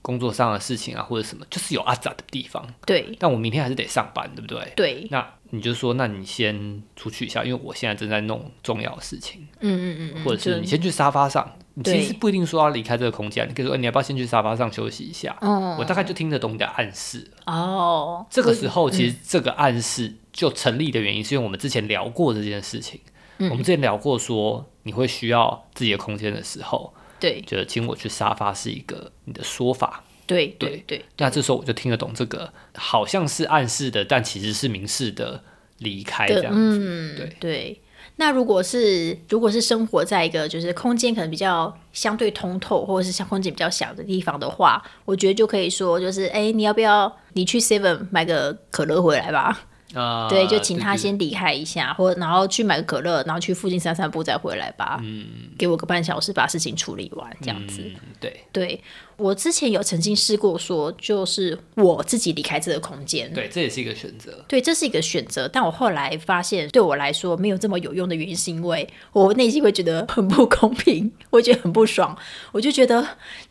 [0.02, 2.62] 工作上的事情啊，或者什么，就是有阿杂的地方。
[2.84, 4.72] 对但我明天还是得上班，对不对？
[4.76, 11.50] 对，那你就说，那你先出去一下，因为我现在正在弄重要的事情，嗯嗯嗯，或者是你先去沙发上。
[11.74, 15.34] 你其实不一定说要离开这个空间，你可以说，哎你要不要先去沙发上休息一下？
[15.40, 17.30] 哦我大概就听得懂你的暗示。
[17.46, 23.00] 哦，这个时候，嗯其实这个暗示就成立的原因，是因为我们之前聊过这件事情。
[23.38, 26.92] 嗯我们之前聊过说，你会需要自己的空间的时候，
[27.22, 30.02] 对觉得请我去沙发是一个你的说法。
[30.26, 35.42] 对对对，那这时候我就听得懂这个，好像是暗示的，但其实是明示的
[35.78, 36.78] 离开这对样子。
[36.80, 37.80] 嗯对对。
[38.16, 49.66] 那如果是如果是生活在一个就是空间可能比较相对通透，或者是像空间比较小的地方的话，我觉得就可以说就是，哎，你要不要你去 Seven 买个可乐回来吧？
[49.94, 55.00] 啊对，就请他先离开一下，或然后去买个可乐，然后去附近散散步再回来吧。
[55.02, 55.26] 嗯，
[55.58, 57.82] 给我个半小时把事情处理完，这样子。
[57.84, 58.80] 嗯，对对
[59.22, 63.32] 我之前有曾经试过说，就是我自己离开这个空间。
[63.32, 64.44] 对，这也是一个选择。
[64.48, 72.18] 对，这是一个选择，但我后来发现，对我来说没有这么有用的原因，是因为我内心会觉得很不公平，我会觉得很不爽，
[72.50, 73.00] 我就觉得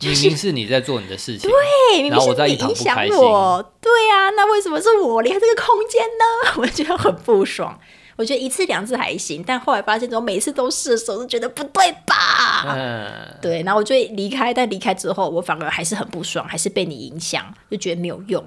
[0.00, 6.52] 明明是你在做你的事情，对，明明是在影响我，对啊，那为什么是我离开这个空间呢？
[6.60, 7.80] 我觉得很不爽。
[8.22, 12.64] 我觉得一次两次还行，但后来发现，我每次都试的时候，就觉得不对吧？
[12.68, 13.10] 嗯，
[13.42, 18.44] 对，然后我就离开，但离开之后，我反而还是很不爽，还是被你影响，就觉得没有用。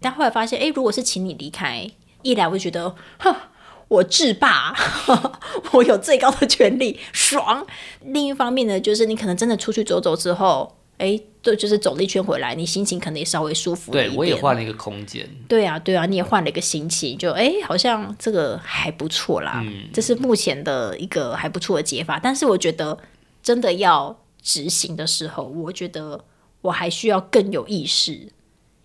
[0.00, 1.86] 但后来发现，哎，如果是请你离开，
[2.22, 3.36] 一来我就觉得，哼，
[3.88, 4.74] 我制霸，
[5.72, 7.62] 我有最高的权利，爽；
[8.00, 14.10] 另一方面呢，就是你可能真的出去走走之后，哎，对，就是走了一圈回来，你心情可能也稍微舒服对。
[14.10, 15.26] 我也换了一个空间。
[15.48, 19.62] 对啊，对啊，你也换了一个心情，就哎，好像这个还不错啦。
[19.64, 22.20] 嗯这是目前的一个还不错的解法。
[22.22, 22.98] 但是我觉得
[23.42, 26.24] 真的要执行的时候，我觉得
[26.60, 28.28] 我还需要更有意识。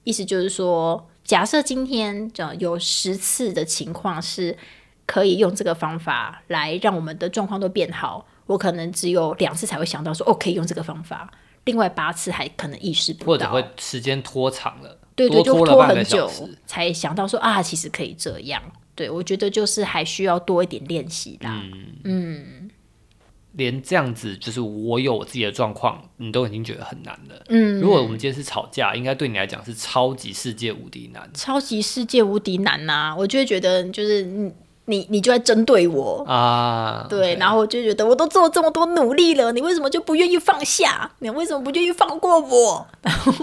[0.06, 4.58] 意思就是说，假设今天这有十次的情况是
[5.06, 11.30] 可以用这个方法来让我们的状况都变好，我可能只有两次才会想到说，哦，可以用这个方法。
[11.66, 16.58] 另外八次还可能意识不到，或者会时间拖长了，对对，就拖了半个拖很久小时。
[16.66, 18.62] 才想到说啊，其实可以这样。
[18.96, 21.62] 对我觉得就是还需要多一点练习啦。
[22.04, 22.70] 嗯
[23.58, 27.42] 连这样子，就是我有我自己的状况，你都已经觉得很难了。
[27.48, 34.52] 嗯，如果我们今天是吵架，应该对你来讲是超级世界无敌难超级世界无敌难呐、我就会觉得就是
[34.86, 36.24] 你你你就在针对我。
[36.28, 37.06] 啊。
[37.10, 41.12] 对然后我就觉得我都做了这么多努力了，你为什么就不愿意放下？
[41.20, 42.88] 你为什么不愿意放过我？
[43.02, 43.34] 然 后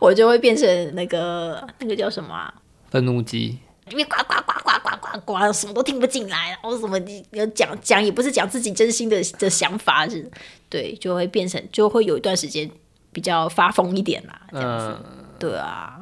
[0.00, 2.52] 我就会变成那个那个叫什么啊？
[2.90, 3.58] 愤怒鸡，
[3.90, 6.98] 因为呱呱呱呱呱呱呱，什么都听不进来，然后什么
[7.30, 10.30] 要讲讲也不是讲自己真心的的想法，是，
[10.68, 12.70] 对，就会变成就会有一段时间
[13.12, 16.00] 比较发疯一点啦，这样子，嗯，对啊，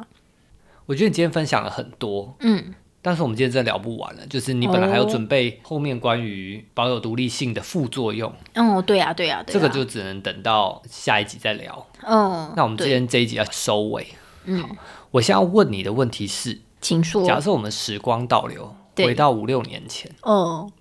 [0.86, 2.74] 我觉得你今天分享了很多，嗯，
[3.04, 4.26] 但是我们今天真的聊不完了。
[4.28, 11.86] 就是你本来还有准备后面关于保有独立性的副作用，哦，对啊，对啊，对啊，这个就只能等到下一集再聊。
[12.02, 14.06] 嗯，那我们今天这一集要收尾。
[14.46, 14.70] 好，
[15.10, 20.72] 我现在要问你的问题是：请说，假设我们时光倒流，回到五六年前，哦，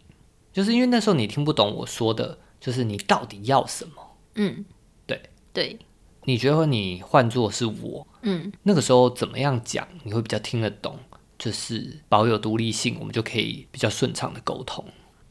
[0.53, 4.15] 就是因为那时候你听不懂我说的，就是你到底要什么？
[4.35, 4.63] 嗯，
[5.05, 5.21] 对
[5.51, 5.77] 对，
[6.23, 10.97] 你觉得你换作是我，嗯，那个时候怎么样讲你会比较听得懂？
[11.43, 14.85] 就是保有独立性，我们就可以比较顺畅的沟通。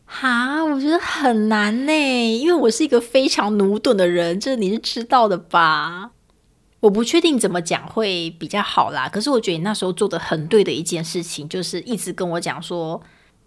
[0.04, 6.10] 哈，我觉得很难呢，因为我是一个非常驽钝的人，这你是知道的吧？
[6.80, 13.00] 我不确定怎么讲会比较好啦，可是我觉得你那时候做的很对的一件事情，就是一直跟我讲说，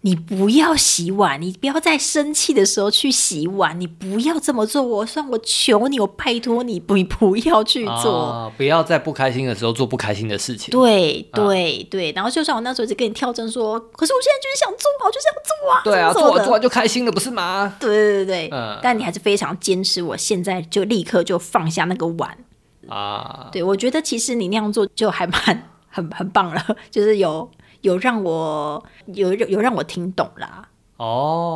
[0.06, 4.80] 你不要洗碗，你不要在生气的时候去洗碗，你不要这么做。
[4.80, 8.26] 我算我求你，我拜托你，不，你不要去做。
[8.26, 10.70] 啊，不要在不开心的时候做不开心的事情。
[10.70, 15.80] 对对对，然后就算我那时候一直跟你跳针说，可是我现在就是想做啊，我就想做啊。
[15.82, 17.74] 对啊，做完做完就开心了，不是吗？
[17.80, 22.38] 对对对对，嗯但你还是非常坚持，我现在就立刻就放下那个碗。
[22.86, 27.50] 啊，对我觉得其实你那样做就还蛮很很棒了，就是有
[27.82, 31.54] 有让我有有让我听懂啦哦，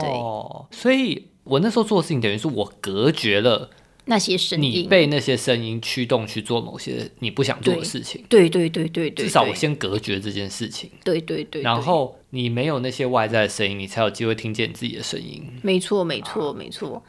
[0.71, 3.71] 对所以我那时候做的事情，等于是我隔绝了
[4.05, 4.89] 那些声音你音。
[4.89, 8.25] 被那些声音驱动去做某些你不想做的事情。
[8.29, 15.43] 对对对对对，至少我先隔绝这件事情，对对对，对然后你没有那些外在的声音，你才有机会听见你自己的声音。
[15.63, 17.03] 没错没错没错。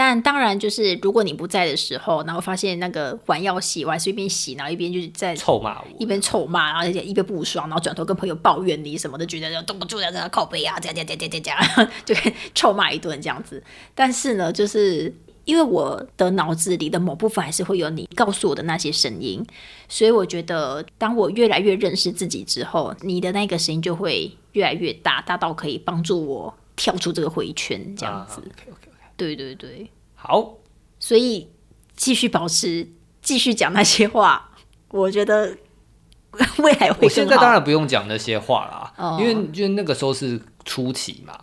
[0.00, 12.14] 但当然，就是如果你不在的时候，然后发现那个碗要洗，我还是一边洗，然后一边就是在臭骂我一，边臭骂，然后而且一边不爽，然后转头跟朋友抱怨你什么的，觉得动不住在这靠背啊，这样这样这样这样这样， 就
[12.54, 13.60] 臭骂一顿这样子。
[13.92, 15.12] 但是呢，就是
[15.44, 19.44] 因为我的脑子里的某部分还是会有你告诉我的那些声音，
[19.88, 28.40] 所以我觉得当我越来越认识自己之后，你的那个声音就会越来越大，大到可以帮助我跳出这个回圈，这样子。
[29.18, 30.54] 对对对，好，
[30.98, 31.50] 所以
[31.94, 32.88] 继续保持，
[33.20, 34.50] 继续讲那些话，
[34.90, 35.54] 我觉得
[36.58, 39.18] 未来会我现在当然不用讲那些话啦，哦。
[39.20, 41.38] 因为因为那个时候是初期嘛，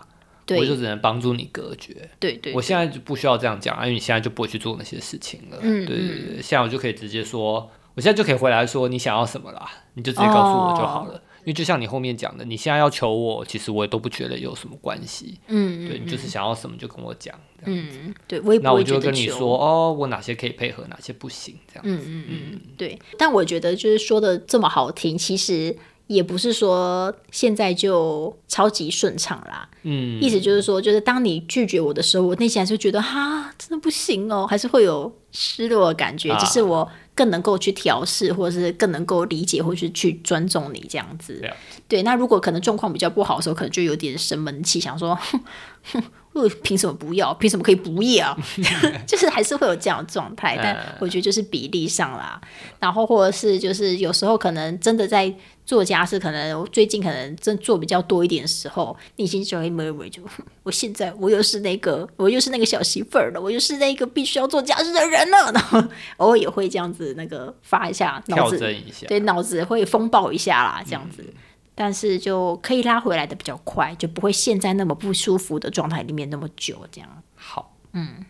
[0.57, 2.09] 我就只能帮助你隔绝。
[2.19, 5.57] 对对我现在就不需要这样讲，因为你现在就不会去做那些事情了。
[5.61, 11.13] 嗯对对对，现在我就可以直接说，我现在就可以回来说你想要什么啦，你就直接告诉我就好了。
[11.13, 15.37] 因为就像你后面讲的，你现在要求我，其实我也都不觉得有什么关系。
[15.47, 21.83] 嗯，对你就是想要什么就跟我讲，嗯，对我也那我就不会觉得求跟你说，哦，我哪些可以配合，哪些不行，这样。
[21.85, 22.97] 嗯嗯嗯，对。
[23.17, 25.75] 但我觉得就是说的这么好听，其实
[26.07, 29.67] 也不是说现在就超级顺畅啦。
[29.83, 36.31] 嗯，意思就是说，就是当你拒绝我的时候，我内心还是觉得哈，真的不行哦，还是会有失落的感觉。
[36.31, 41.39] 啊只是我更能够去调试，或者是更能够理解，或是去尊重你这样子。
[41.87, 45.39] 对，那如果可能状况比较不好的时候，可能就有点生闷气，想说，哼
[45.93, 46.03] 哼，
[46.33, 47.33] 我凭什么不要？
[47.35, 48.37] 凭什么可以不要？
[49.07, 52.41] 就是还是会有这样的状态，但嗯 我觉得就是比例上啦。
[52.79, 55.33] 然后或者是就是有时候可能真的在
[55.65, 60.21] 做家事，可能最近可能真做比较多一点的时候，内心就会 murmur 就
[60.63, 65.83] 我现在我又是那个我又是那个小媳妇儿了，我又是那个必须要做家事的人了，然后
[66.17, 69.07] 偶尔也会这样子那个发一下脑子，一下。
[69.07, 71.25] 对，脑子会风暴一下啦，这样子。
[71.77, 76.87] 但是就可以拉回来的比较快，就不会陷在那么不舒服的状态里面那么久。
[76.89, 78.23] 这样好，嗯，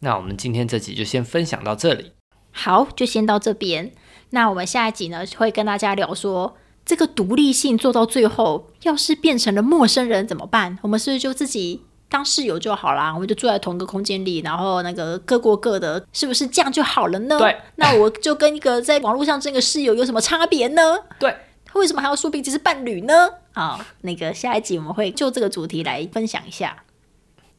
[0.00, 2.12] 那我们今天这集就先分享到这里。
[2.50, 3.92] 好，就先到这边。
[4.30, 6.58] 那我们下一集呢，会跟大家聊说，
[6.90, 10.76] 这个独立性做到最后，要是变成了陌生人怎么办？
[10.82, 13.14] 我们是不是就自己当室友就好啦？
[13.14, 17.38] 我们就住在同一个空间里，然后那个各过各的，是不是这样就好了呢？
[17.38, 20.98] 对，那我就跟一个在网络上这个室友有什么差别呢？
[21.20, 21.36] 对，
[21.74, 23.34] 为什么还要说彼此是伴侣呢？
[23.52, 26.82] 好，那个下一集我们会就这个主题来分享一下。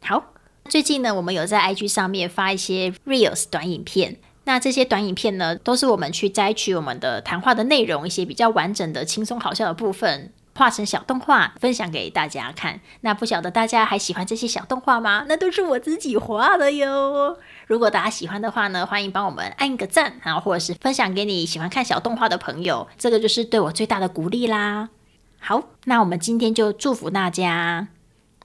[0.02, 0.34] 好，
[0.66, 4.18] 最近呢，我们有在 IG 上面发一些 Reels 短影片。
[4.52, 12.82] 那这些短影片呢，都是我们去摘取我们的谈话的内容，一些比较完整的、轻松好笑的部分，画成小动画分享给大家看。
[13.00, 15.26] 那不晓得大家还喜欢这些小动画吗？
[15.30, 17.38] 那都是我自己画的哟。
[17.66, 24.90] 如果大家喜欢的话呢，欢迎帮我们按个赞，然后或者是分享给你喜欢看小动画的朋友，这个就是对我最大的鼓励啦。
[25.40, 27.88] 好，那我们今天就祝福大家。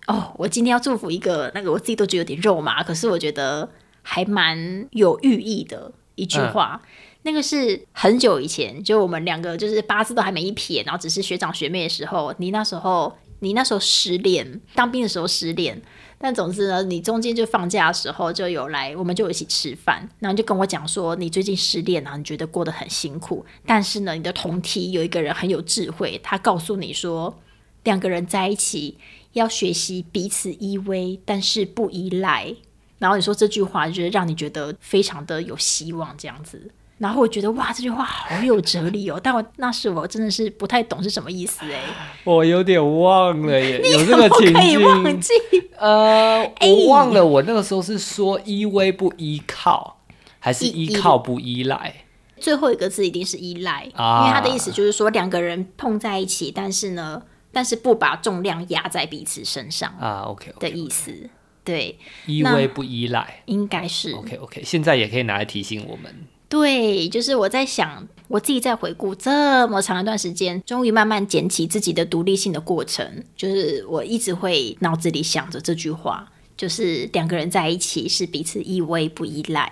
[0.06, 3.68] 哦，我今天要祝福一个那个我自己都觉得有点肉麻，可是我觉得
[4.08, 6.80] 还蛮有寓意的一句话。
[7.22, 15.82] 那个是很久以前，就我们两个就是八字都还没一撇，然后只是学长学妹的时候，你那时候你那时候失恋，当兵的时候失恋。
[16.18, 27.36] 但总之呢，你中间就放假的时候就有来，我们就一起吃饭，然后就跟我讲说你最近失恋然后你觉得过得很辛苦，但是呢，你的同梯有一个人很有智慧，他告诉你说，
[27.82, 28.96] 两个人在一起
[29.32, 32.54] 要学习彼此依偎，但是不依赖。
[32.98, 36.70] 然后你说这句话，就是让你觉得非常的有希望这样子。
[36.98, 41.82] 然后我觉得哇，这句话好有哲理哦，但我那时我真的是不太懂是什么意思哎，
[42.24, 45.20] 我有点忘了耶， 有这个情不可以忘境。
[45.20, 49.98] 记呃，哎我忘了，我那个时候是说依偎不依靠，
[50.38, 51.94] 还是依依靠不依赖？
[52.38, 57.22] 最后一个字一定是依赖，啊因为他的意思就是说两个人碰在一起，但是呢，
[57.52, 61.28] 但是不把重量压在彼此身上啊，OK，, 的意思。
[61.66, 63.42] 对，依偎不依赖。
[63.46, 66.14] 应该是 OK OK，现在也可以拿来提醒我们，
[66.48, 79.70] 对，就是我在想，我自己在回顾这么长一段时间，终于慢慢捡起自己的独立性的过程，就是我一直会脑子里想着这句话，就是两个人在一起是彼此依偎不依赖。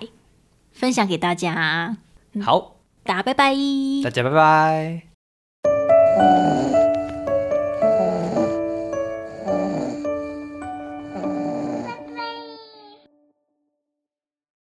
[0.73, 1.95] 分享给大家，
[2.43, 2.75] 好，
[3.05, 3.55] 大家拜拜，
[4.03, 5.04] 大家拜拜。